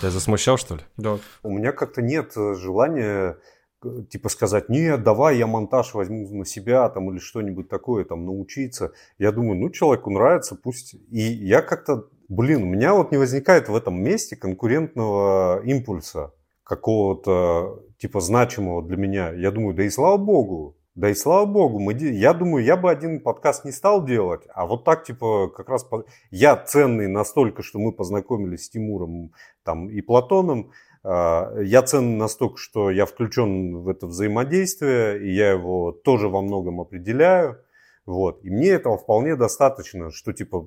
[0.00, 0.80] Ты засмущал, что ли?
[0.96, 1.18] Да.
[1.42, 3.36] У меня как-то нет э, желания
[3.80, 8.24] к- типа сказать, нет, давай я монтаж возьму на себя там или что-нибудь такое, там
[8.24, 8.92] научиться.
[9.18, 10.94] Я думаю, ну человеку нравится, пусть.
[11.10, 16.32] И я как-то, блин, у меня вот не возникает в этом месте конкурентного импульса
[16.62, 19.32] какого-то типа значимого для меня.
[19.32, 22.90] Я думаю, да и слава богу, да и слава богу, мы, я думаю, я бы
[22.90, 25.88] один подкаст не стал делать, а вот так, типа, как раз
[26.30, 29.32] я ценный настолько, что мы познакомились с Тимуром
[29.64, 30.72] там, и Платоном,
[31.02, 36.42] а, я ценный настолько, что я включен в это взаимодействие, и я его тоже во
[36.42, 37.64] многом определяю.
[38.04, 38.44] Вот.
[38.44, 40.62] И мне этого вполне достаточно, что типа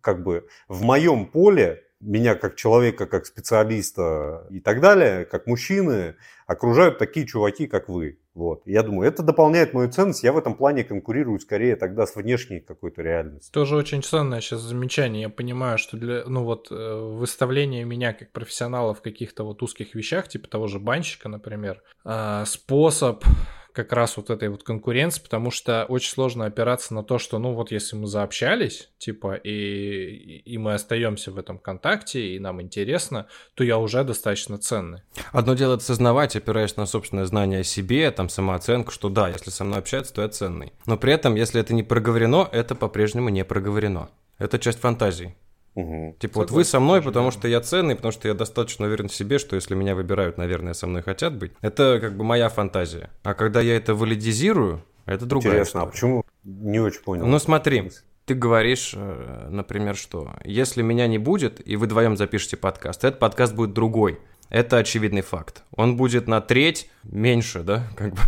[0.00, 6.16] как бы в моем поле меня как человека, как специалиста и так далее, как мужчины,
[6.46, 8.18] окружают такие чуваки, как вы.
[8.34, 8.62] Вот.
[8.64, 10.22] Я думаю, это дополняет мою ценность.
[10.22, 13.52] Я в этом плане конкурирую скорее тогда с внешней какой-то реальностью.
[13.52, 15.22] Тоже очень ценное сейчас замечание.
[15.22, 19.94] Я понимаю, что для, ну вот, э, выставление меня как профессионала в каких-то вот узких
[19.94, 23.24] вещах, типа того же банщика, например, э, способ
[23.72, 27.52] как раз вот этой вот конкуренции, потому что очень сложно опираться на то, что, ну
[27.54, 33.26] вот, если мы заобщались, типа, и, и мы остаемся в этом контакте, и нам интересно,
[33.54, 35.02] то я уже достаточно ценный.
[35.32, 39.50] Одно дело это сознавать, опираясь на собственное знание о себе, там, самооценку, что да, если
[39.50, 40.72] со мной общаются, то я ценный.
[40.86, 44.10] Но при этом, если это не проговорено, это по-прежнему не проговорено.
[44.38, 45.34] Это часть фантазии.
[45.74, 46.16] Угу.
[46.18, 49.14] Типа вот вы со мной, потому что я ценный, потому что я достаточно уверен в
[49.14, 51.52] себе, что если меня выбирают, наверное, со мной хотят быть.
[51.60, 53.10] Это как бы моя фантазия.
[53.22, 55.92] А когда я это валидизирую, это другая Интересно, а история.
[55.92, 56.24] почему?
[56.44, 57.26] Не очень понял.
[57.26, 57.90] Ну смотри,
[58.26, 63.18] ты говоришь, э, например, что если меня не будет, и вы вдвоем запишете подкаст, этот
[63.18, 64.20] подкаст будет другой.
[64.50, 65.62] Это очевидный факт.
[65.72, 68.20] Он будет на треть меньше, да, как бы.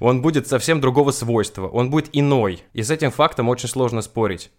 [0.00, 2.62] Он будет совсем другого свойства, он будет иной.
[2.72, 4.50] И с этим фактом очень сложно спорить.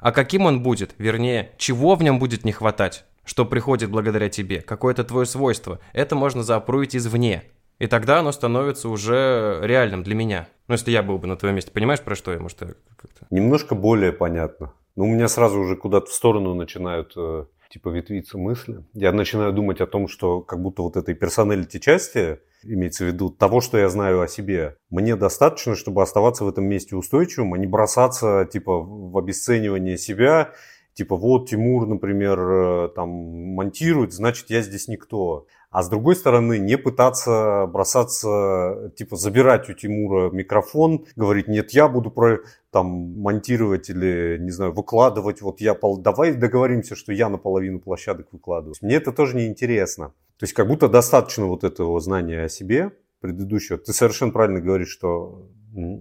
[0.00, 4.60] А каким он будет, вернее, чего в нем будет не хватать, что приходит благодаря тебе,
[4.60, 7.44] какое-то твое свойство, это можно заапрувить извне.
[7.78, 10.48] И тогда оно становится уже реальным для меня.
[10.66, 13.26] Ну, если я был бы на твоем месте, понимаешь, про что я, может, как-то...
[13.30, 14.72] Немножко более понятно.
[14.96, 18.84] Но у меня сразу уже куда-то в сторону начинают э, типа ветвиться мысли.
[18.94, 23.30] Я начинаю думать о том, что как будто вот этой персоналити части, имеется в виду
[23.30, 27.58] того, что я знаю о себе, мне достаточно, чтобы оставаться в этом месте устойчивым, а
[27.58, 30.52] не бросаться типа в обесценивание себя,
[30.94, 35.46] типа вот Тимур, например, э, там монтирует, значит я здесь никто.
[35.70, 41.88] А с другой стороны, не пытаться бросаться, типа забирать у Тимура микрофон, говорить, нет, я
[41.88, 42.38] буду про,
[42.70, 42.86] там
[43.20, 45.98] монтировать или, не знаю, выкладывать, вот я, пол...
[45.98, 48.74] давай договоримся, что я наполовину площадок выкладываю.
[48.80, 50.14] Мне это тоже не интересно.
[50.38, 53.76] То есть как будто достаточно вот этого знания о себе предыдущего.
[53.76, 55.48] Ты совершенно правильно говоришь, что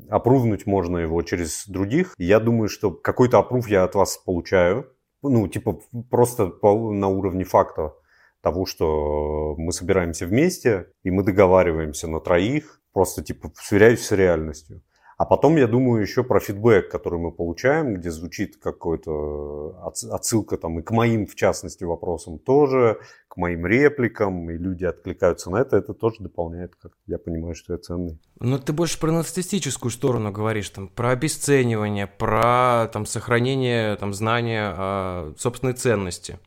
[0.10, 2.14] опрувнуть можно его через других.
[2.18, 4.88] Я думаю, что какой-то опрув я от вас получаю.
[5.24, 7.94] Ну, типа просто по- на уровне факта
[8.42, 14.82] того, что мы собираемся вместе, и мы договариваемся на троих, просто типа сверяюсь с реальностью.
[15.18, 20.58] А потом я думаю еще про фидбэк, который мы получаем, где звучит какой-то отс- отсылка
[20.58, 25.58] там и к моим, в частности, вопросам тоже, к моим репликам, и люди откликаются на
[25.58, 28.20] это, это тоже дополняет, как я понимаю, что я ценный.
[28.40, 34.72] Ну, ты больше про нарциссическую сторону говоришь, там, про обесценивание, про там, сохранение там, знания
[34.78, 36.38] о собственной ценности.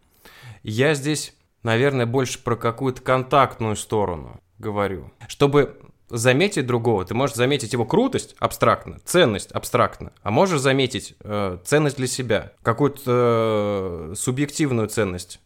[0.63, 5.11] Я здесь, наверное, больше про какую-то контактную сторону говорю.
[5.29, 11.59] Чтобы заметить другого, ты можешь заметить его крутость абстрактно, ценность абстрактно, а можешь заметить э,
[11.65, 15.41] ценность для себя, какую-то э, субъективную ценность,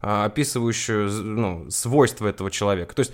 [0.00, 2.94] э, описывающую ну, свойства этого человека.
[2.94, 3.12] То есть,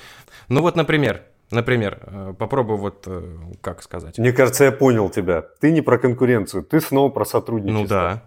[0.49, 4.19] ну вот, например, например, э, попробую вот, э, как сказать.
[4.19, 5.43] Мне кажется, я понял тебя.
[5.61, 7.83] Ты не про конкуренцию, ты снова про сотрудничество.
[7.83, 8.23] Ну да.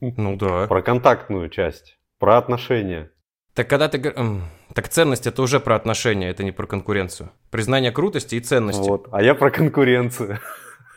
[0.00, 0.66] Ну да.
[0.68, 3.10] Про контактную часть, про отношения.
[3.54, 4.00] Так когда ты...
[4.74, 7.30] Так ценность это уже про отношения, это не про конкуренцию.
[7.50, 8.88] Признание крутости и ценности.
[8.88, 9.08] Вот.
[9.10, 10.38] А я про конкуренцию.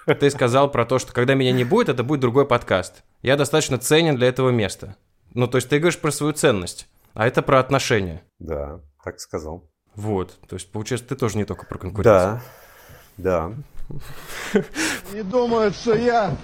[0.05, 3.03] Ты сказал про то, что когда меня не будет, это будет другой подкаст.
[3.21, 4.95] Я достаточно ценен для этого места.
[5.33, 8.23] Ну, то есть ты говоришь про свою ценность, а это про отношения.
[8.39, 9.69] Да, так сказал.
[9.95, 10.37] Вот.
[10.47, 12.41] То есть, получается, ты тоже не только про конкуренцию.
[13.17, 13.53] Да, да.
[15.13, 16.35] Не думают, что я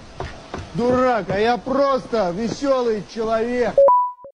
[0.74, 3.74] дурак, а я просто веселый человек.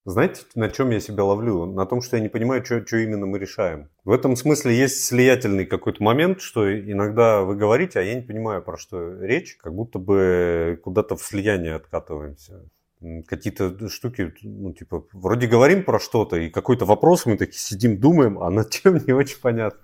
[0.06, 1.66] Знаете, на чем я себя ловлю?
[1.66, 3.90] На том, что я не понимаю, что, именно мы решаем.
[4.04, 8.62] В этом смысле есть слиятельный какой-то момент, что иногда вы говорите, а я не понимаю,
[8.62, 9.56] про что речь.
[9.56, 12.66] Как будто бы куда-то в слияние откатываемся.
[13.28, 18.40] Какие-то штуки, ну, типа, вроде говорим про что-то, и какой-то вопрос мы такие сидим, думаем,
[18.40, 19.80] а над чем не очень понятно.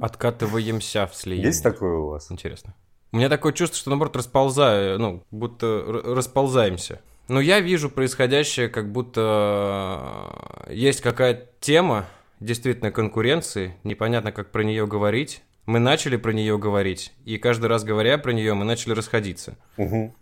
[0.00, 1.46] Откатываемся в слияние.
[1.46, 2.30] Есть такое у вас?
[2.30, 2.74] Интересно.
[3.12, 7.00] У меня такое чувство, что наоборот расползаю, ну, будто расползаемся.
[7.28, 12.06] Но я вижу происходящее, как будто э, есть какая-то тема,
[12.40, 15.42] действительно конкуренции, непонятно, как про нее говорить.
[15.64, 19.56] Мы начали про нее говорить, и каждый раз говоря про нее, мы начали расходиться.
[19.76, 20.14] Угу.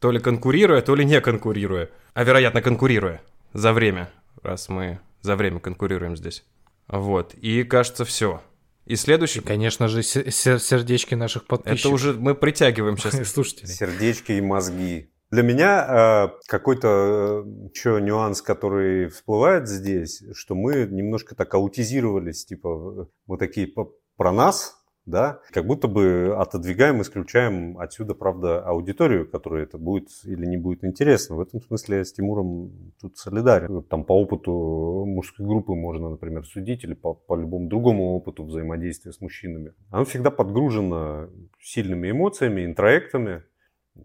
[0.00, 1.88] То ли конкурируя, то ли не конкурируя.
[2.12, 3.22] А вероятно, конкурируя
[3.54, 4.10] за время,
[4.42, 6.44] раз мы за время конкурируем здесь.
[6.88, 7.34] Вот.
[7.34, 8.42] И кажется, все.
[8.84, 9.38] И следующий...
[9.38, 11.80] И, конечно же, сердечки наших подписчиков.
[11.80, 13.28] Это уже мы притягиваем сейчас.
[13.32, 13.66] Слушайте.
[13.66, 15.08] Сердечки и мозги.
[15.32, 22.44] Для меня э, какой-то э, еще нюанс, который всплывает здесь, что мы немножко так аутизировались,
[22.44, 23.72] типа мы такие
[24.18, 30.44] про нас, да, как будто бы отодвигаем, исключаем отсюда, правда, аудиторию, которая это будет или
[30.44, 31.36] не будет интересно.
[31.36, 33.82] В этом смысле я с Тимуром тут солидарен.
[33.84, 39.12] Там по опыту мужской группы можно, например, судить или по, по любому другому опыту взаимодействия
[39.12, 39.72] с мужчинами.
[39.88, 43.44] Оно всегда подгружено сильными эмоциями, интроектами,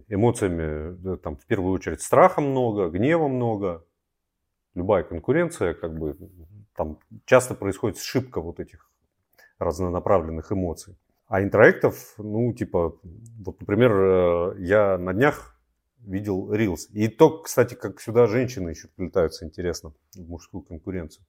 [0.07, 3.85] эмоциями, там, в первую очередь, страха много, гнева много.
[4.75, 6.15] Любая конкуренция, как бы,
[6.75, 8.91] там часто происходит сшибка вот этих
[9.57, 10.97] разнонаправленных эмоций.
[11.27, 12.99] А интроектов, ну, типа,
[13.39, 15.57] вот, например, э, я на днях
[15.99, 16.89] видел Reels.
[16.93, 21.25] И то, кстати, как сюда женщины еще прилетаются, интересно, в мужскую конкуренцию.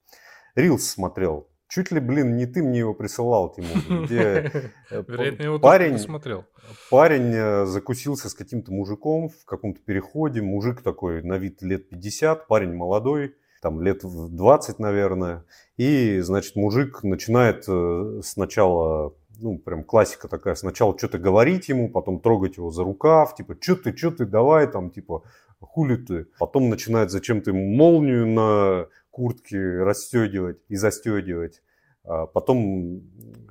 [0.55, 1.49] Reels смотрел.
[1.69, 5.03] Чуть ли, блин, не ты мне его присылал, Тимур, где э,
[5.61, 6.45] парень, смотрел.
[6.89, 10.41] парень э, закусился с каким-то мужиком в каком-то переходе.
[10.41, 15.45] Мужик такой на вид лет 50, парень молодой, там лет 20, наверное.
[15.77, 22.19] И, значит, мужик начинает э, сначала, ну, прям классика такая, сначала что-то говорить ему, потом
[22.19, 25.21] трогать его за рукав, типа, что ты, что ты, давай, там, типа,
[25.59, 26.25] хули ты.
[26.39, 31.61] Потом начинает зачем-то ему молнию на куртке расстегивать и застегивать.
[32.05, 33.01] А потом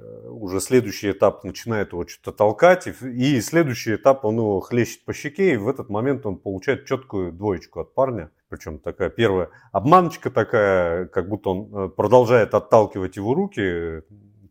[0.01, 5.13] э, уже следующий этап начинает его что-то толкать, и следующий этап он его хлещет по
[5.13, 8.31] щеке, и в этот момент он получает четкую двоечку от парня.
[8.49, 14.03] Причем такая первая обманочка такая, как будто он э, продолжает отталкивать его руки,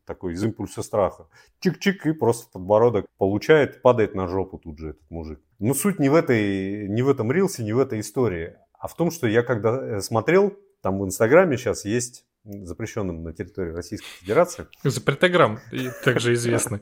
[0.05, 1.27] такой из импульса страха.
[1.59, 5.41] Чик-чик, и просто подбородок получает, падает на жопу тут же этот мужик.
[5.59, 8.95] Но суть не в, этой, не в этом рилсе, не в этой истории, а в
[8.95, 14.07] том, что я когда э, смотрел, там в Инстаграме сейчас есть запрещенным на территории Российской
[14.19, 14.67] Федерации.
[14.83, 15.59] Запретограмм,
[16.03, 16.81] также известный.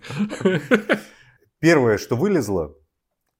[1.59, 2.75] Первое, что вылезло,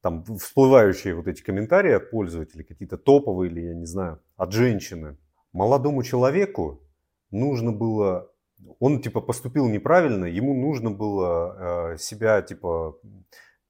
[0.02, 5.18] там всплывающие вот эти комментарии от пользователей, какие-то топовые или, я не знаю, от женщины.
[5.52, 6.84] Молодому человеку
[7.32, 8.32] нужно было,
[8.80, 13.00] он типа поступил неправильно, ему нужно было э, себя типа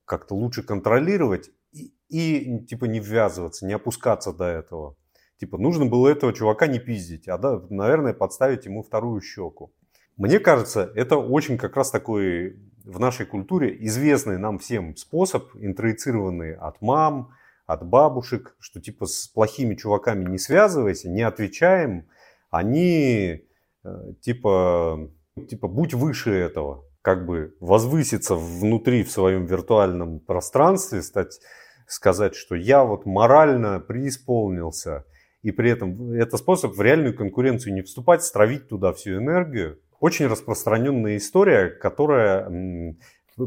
[0.05, 4.95] как-то лучше контролировать и, и типа не ввязываться, не опускаться до этого.
[5.37, 9.73] Типа нужно было этого чувака не пиздить, а да, наверное подставить ему вторую щеку.
[10.17, 16.55] Мне кажется, это очень как раз такой в нашей культуре известный нам всем способ, интроицированный
[16.55, 17.31] от мам,
[17.65, 22.07] от бабушек, что типа с плохими чуваками не связывайся, не отвечаем,
[22.49, 23.41] они
[23.83, 25.09] э, типа,
[25.49, 31.39] типа будь выше этого, как бы возвыситься внутри в своем виртуальном пространстве, стать,
[31.87, 35.05] сказать, что я вот морально преисполнился,
[35.45, 40.25] и при этом это способ в реальную конкуренцию не вступать, стравить туда всю энергию, очень
[40.25, 42.95] распространенная история, которая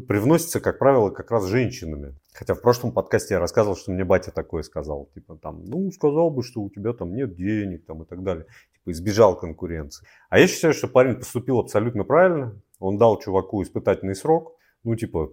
[0.06, 2.14] привносится, как правило, как раз женщинами.
[2.32, 5.08] Хотя в прошлом подкасте я рассказывал, что мне батя такое сказал.
[5.12, 8.46] Типа там, ну, сказал бы, что у тебя там нет денег там, и так далее.
[8.74, 10.06] Типа избежал конкуренции.
[10.30, 12.54] А я считаю, что парень поступил абсолютно правильно.
[12.78, 14.54] Он дал чуваку испытательный срок.
[14.84, 15.32] Ну, типа,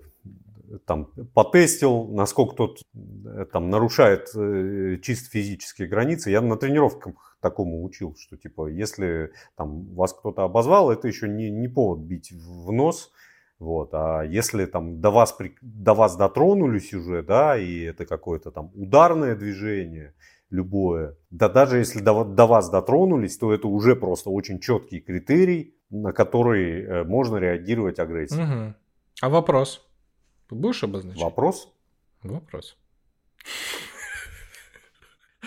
[0.85, 6.29] там, потестил, насколько тот э, там нарушает э, чисто физические границы.
[6.29, 11.49] Я на тренировках такому учил, что типа, если там вас кто-то обозвал, это еще не,
[11.49, 13.11] не повод бить в нос.
[13.57, 18.69] Вот, а если там до вас, до вас дотронулись уже, да, и это какое-то там
[18.75, 20.13] ударное движение,
[20.49, 25.75] любое, да даже если до, до вас дотронулись, то это уже просто очень четкий критерий,
[25.89, 28.43] на который э, можно реагировать агрессией.
[28.43, 28.73] Угу.
[29.21, 29.87] А вопрос?
[30.49, 31.21] Будешь обозначать?
[31.21, 31.73] Вопрос?
[32.23, 32.77] Вопрос.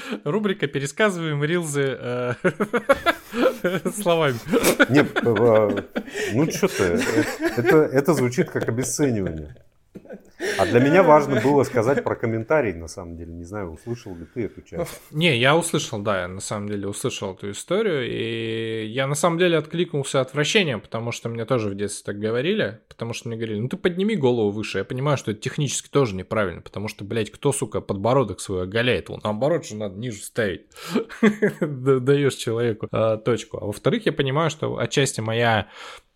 [0.24, 2.34] Рубрика «Пересказываем рилзы э,
[3.92, 4.38] словами».
[4.90, 5.82] Нет, э,
[6.34, 6.82] ну что ты,
[7.56, 9.54] это, это звучит как обесценивание.
[10.58, 13.32] А для меня важно было сказать про комментарий, на самом деле.
[13.32, 15.00] Не знаю, услышал ли ты эту часть.
[15.10, 18.08] Не, я услышал, да, я на самом деле услышал эту историю.
[18.08, 22.80] И я на самом деле откликнулся отвращением, потому что мне тоже в детстве так говорили.
[22.88, 24.78] Потому что мне говорили, ну ты подними голову выше.
[24.78, 26.62] Я понимаю, что это технически тоже неправильно.
[26.62, 29.08] Потому что, блядь, кто, сука, подбородок свой оголяет?
[29.08, 30.66] Вон, наоборот же надо ниже ставить.
[31.60, 33.58] Даешь человеку а, точку.
[33.58, 35.68] А во-вторых, я понимаю, что отчасти моя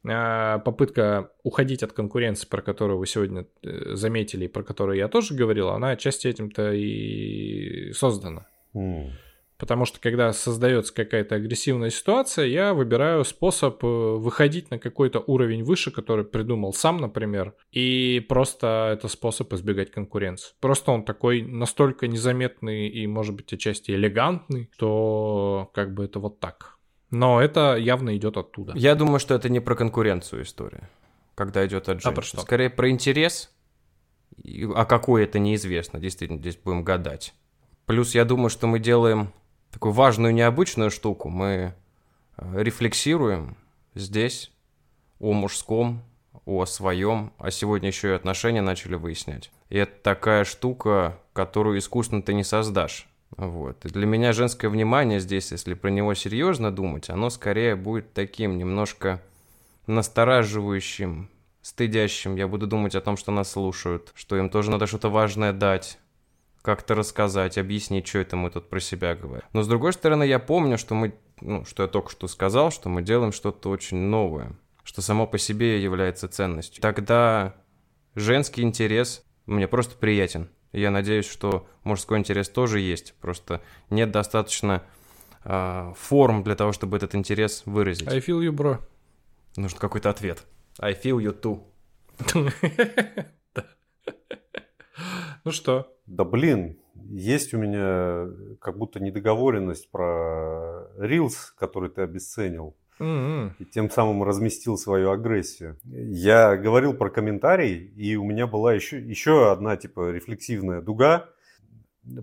[0.04, 5.34] попытка уходить от конкуренции, про которую вы сегодня э, заметили, и про которую я тоже
[5.34, 8.46] говорил, она отчасти этим-то и создана.
[8.74, 9.10] Mm.
[9.62, 15.62] Потому что когда создается какая-то агрессивная ситуация, я выбираю способ э, выходить на какой-то уровень
[15.62, 20.52] выше, который придумал сам, например, и просто это способ избегать конкуренции.
[20.58, 26.40] Просто он такой настолько незаметный и, может быть, отчасти элегантный, что как бы это вот
[26.40, 26.78] так.
[27.12, 28.72] Но это явно идет оттуда.
[28.74, 30.88] Я думаю, что это не про конкуренцию история,
[31.34, 32.08] когда идет от женщин.
[32.08, 32.40] А про что?
[32.40, 33.52] Скорее про интерес,
[34.74, 36.00] а какой это неизвестно.
[36.00, 37.34] Действительно, здесь будем гадать.
[37.84, 39.30] Плюс я думаю, что мы делаем
[39.70, 41.28] такую важную необычную штуку.
[41.28, 41.74] Мы
[42.38, 43.58] э, рефлексируем
[43.94, 44.50] здесь
[45.20, 46.02] о мужском,
[46.46, 49.50] о своем, а сегодня еще и отношения начали выяснять.
[49.68, 53.06] И это такая штука, которую искусственно ты не создашь.
[53.36, 53.84] Вот.
[53.84, 58.58] И для меня женское внимание здесь, если про него серьезно думать, оно скорее будет таким
[58.58, 59.22] немножко
[59.86, 61.28] настораживающим,
[61.62, 62.36] стыдящим.
[62.36, 65.98] Я буду думать о том, что нас слушают, что им тоже надо что-то важное дать,
[66.60, 69.46] как-то рассказать, объяснить, что это мы тут про себя говорим.
[69.52, 72.88] Но с другой стороны, я помню, что мы, ну, что я только что сказал, что
[72.88, 74.52] мы делаем что-то очень новое,
[74.84, 76.82] что само по себе является ценностью.
[76.82, 77.54] Тогда
[78.14, 80.48] женский интерес мне просто приятен.
[80.72, 83.60] Я надеюсь, что мужской интерес тоже есть, просто
[83.90, 84.82] нет достаточно
[85.44, 88.08] э, форм для того, чтобы этот интерес выразить.
[88.08, 88.78] I feel you, bro.
[89.56, 90.44] Нужен какой-то ответ.
[90.78, 91.62] I feel you too.
[95.44, 95.92] Ну что?
[96.06, 98.28] Да блин, есть у меня
[98.60, 102.76] как будто недоговоренность про Reels, который ты обесценил.
[103.02, 103.54] М-м.
[103.58, 105.78] и тем самым разместил свою агрессию.
[105.84, 111.28] Я говорил про комментарий, и у меня была еще, еще одна типа рефлексивная дуга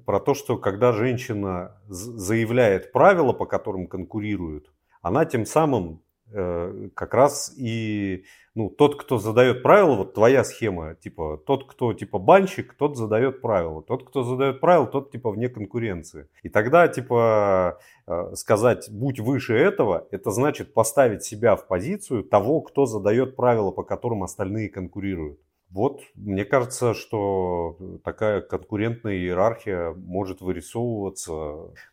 [0.05, 4.71] про то, что когда женщина заявляет правила, по которым конкурируют,
[5.01, 6.01] она тем самым
[6.32, 8.25] как раз и
[8.59, 13.41] ну, тот, кто задает правила, вот твоя схема, типа, тот, кто, типа, банщик, тот задает
[13.41, 13.82] правила.
[13.82, 16.27] Тот, кто задает правила, тот, типа, вне конкуренции.
[16.43, 22.59] И тогда, типа, э, сказать, будь выше этого, это значит поставить себя в позицию того,
[22.59, 25.39] кто задает правила, по которым остальные конкурируют.
[25.69, 31.34] Вот, мне кажется, что такая конкурентная иерархия может вырисовываться,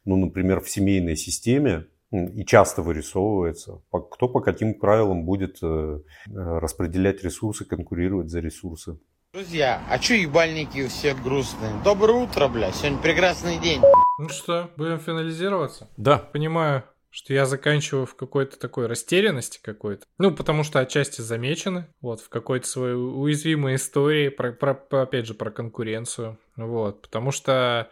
[0.04, 6.30] ну, например, в семейной системе, и часто вырисовывается, кто по каким правилам будет э, э,
[6.32, 8.98] распределять ресурсы, конкурировать за ресурсы.
[9.32, 11.72] Друзья, а чё ебальники у всех грустные?
[11.84, 13.80] Доброе утро, бля, сегодня прекрасный день.
[14.18, 15.88] Ну что, будем финализироваться?
[15.96, 20.06] Да, Понимаю, что я заканчиваю в какой-то такой растерянности какой-то.
[20.18, 25.34] Ну, потому что отчасти замечены, вот, в какой-то своей уязвимой истории, про, про- опять же,
[25.34, 27.90] про конкуренцию, вот, потому что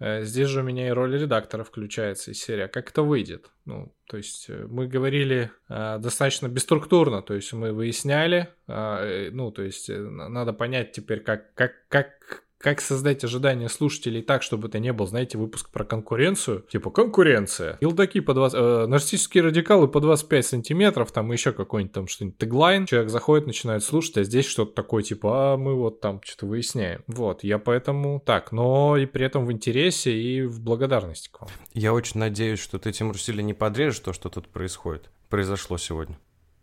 [0.00, 2.62] здесь же у меня и роль редактора включается из серии.
[2.64, 3.50] А как это выйдет?
[3.64, 9.50] Ну, то есть э, мы говорили э, достаточно бесструктурно, то есть мы выясняли, э, ну,
[9.50, 14.42] то есть э, на- надо понять теперь, как, как, как, как создать ожидания слушателей так,
[14.42, 16.64] чтобы это не был, знаете, выпуск про конкуренцию.
[16.70, 17.78] Типа, конкуренция.
[17.80, 18.58] Елдаки по 20...
[18.58, 22.86] э, нарциссические радикалы по 25 сантиметров, там еще какой-нибудь там что-нибудь теглайн.
[22.86, 27.04] Человек заходит, начинает слушать, а здесь что-то такое, типа, а мы вот там что-то выясняем.
[27.06, 31.50] Вот, я поэтому так, но и при этом в интересе и в благодарности к вам.
[31.74, 35.10] я очень надеюсь, что ты, Тимур, сильно не подрежешь то, что тут происходит.
[35.28, 36.18] Произошло сегодня.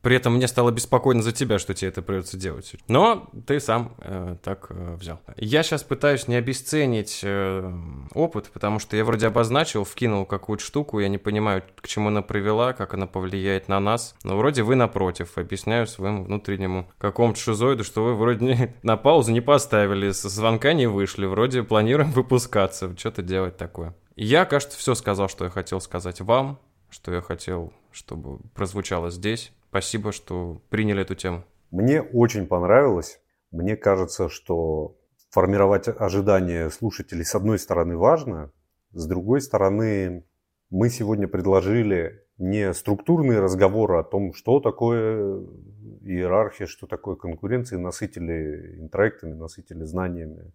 [0.05, 2.75] При этом мне стало беспокойно за тебя, что тебе это придется делать.
[2.87, 5.19] Но ты сам э, так э, взял.
[5.35, 7.73] Я сейчас пытаюсь не обесценить э,
[8.13, 12.21] опыт, потому что я вроде обозначил, вкинул какую-то штуку, я не понимаю, к чему она
[12.21, 14.15] привела, как она повлияет на нас.
[14.23, 19.31] Но вроде вы напротив, объясняю своему внутреннему какому-то шизоиду, что вы вроде не- на паузу
[19.31, 23.95] не поставили, со звонка не вышли, вроде планируем выпускаться, что-то делать такое.
[24.15, 26.59] Я, кажется, все сказал, что я хотел сказать вам,
[26.91, 29.51] что я хотел, чтобы прозвучало здесь.
[29.75, 31.43] Спасибо, что приняли эту тему.
[31.69, 33.19] Мне очень понравилось.
[33.51, 34.95] Мне кажется, что
[35.31, 38.53] формировать ожидания слушателей с одной стороны важно,
[38.93, 40.23] с другой стороны
[40.69, 45.43] мы сегодня предложили не структурные разговоры о том, что такое
[46.03, 50.53] иерархия, что такое конкуренция, насытили интроектами, насытили знаниями.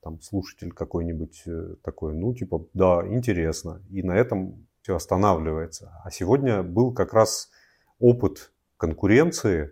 [0.00, 3.82] Там слушатель какой-нибудь э, такой, ну типа, да, интересно.
[3.90, 5.92] И на этом все останавливается.
[6.02, 7.50] А сегодня был как раз
[7.98, 8.48] опыт
[8.82, 9.70] конкуренции,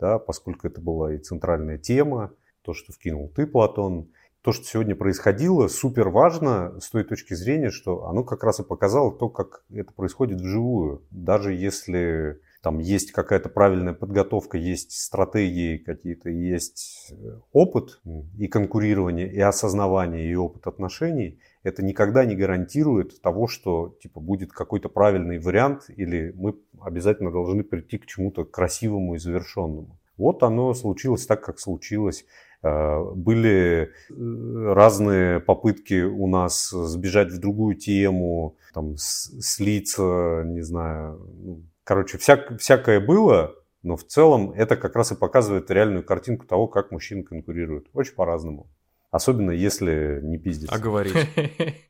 [0.00, 2.32] да, поскольку это была и центральная тема,
[2.62, 4.08] то, что вкинул ты, Платон,
[4.40, 8.64] то, что сегодня происходило, супер важно с той точки зрения, что оно как раз и
[8.64, 11.02] показало то, как это происходит вживую.
[11.10, 18.00] Даже если там есть какая-то правильная подготовка, есть стратегии какие-то, есть э, опыт
[18.38, 24.52] и конкурирование, и осознавание, и опыт отношений, это никогда не гарантирует того, что типа будет
[24.52, 29.98] какой-то правильный вариант или мы обязательно должны прийти к чему-то красивому и завершенному.
[30.16, 32.24] Вот оно случилось так, как случилось.
[32.62, 34.14] Э, были э,
[34.74, 41.20] разные попытки у нас сбежать в другую тему, там, слиться, не знаю.
[41.42, 46.46] Ну, короче, всяк, всякое было, но в целом это как раз и показывает реальную картинку
[46.46, 47.88] того, как мужчины конкурируют.
[47.92, 48.68] Очень по-разному.
[49.16, 50.68] Особенно если не пиздец.
[50.70, 51.14] А говорить.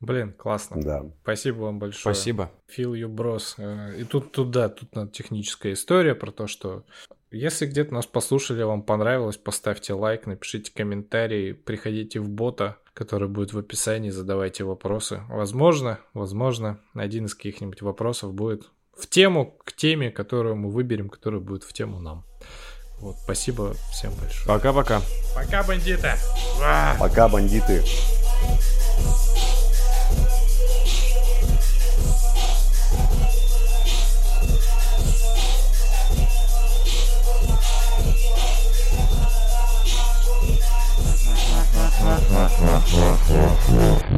[0.00, 0.80] Блин, классно.
[0.80, 1.04] Да.
[1.22, 2.14] Спасибо вам большое.
[2.14, 2.52] Спасибо.
[2.76, 3.54] You, bros.
[3.58, 6.84] Э, и тут, тут, да, тут надо техническая история про то, что
[7.32, 13.52] если где-то нас послушали, вам понравилось, поставьте лайк, напишите комментарий, приходите в бота, который будет
[13.52, 15.22] в описании, задавайте вопросы.
[15.28, 21.40] Возможно, возможно, один из каких-нибудь вопросов будет в тему, к теме, которую мы выберем, которая
[21.40, 22.24] будет в тему нам.
[23.00, 24.46] Вот, спасибо всем большое.
[24.46, 25.02] Пока-пока.
[25.34, 26.14] Пока, бандиты.
[26.98, 27.84] Пока, бандиты.
[42.90, 43.18] Yeah,
[43.70, 44.17] yeah, yeah.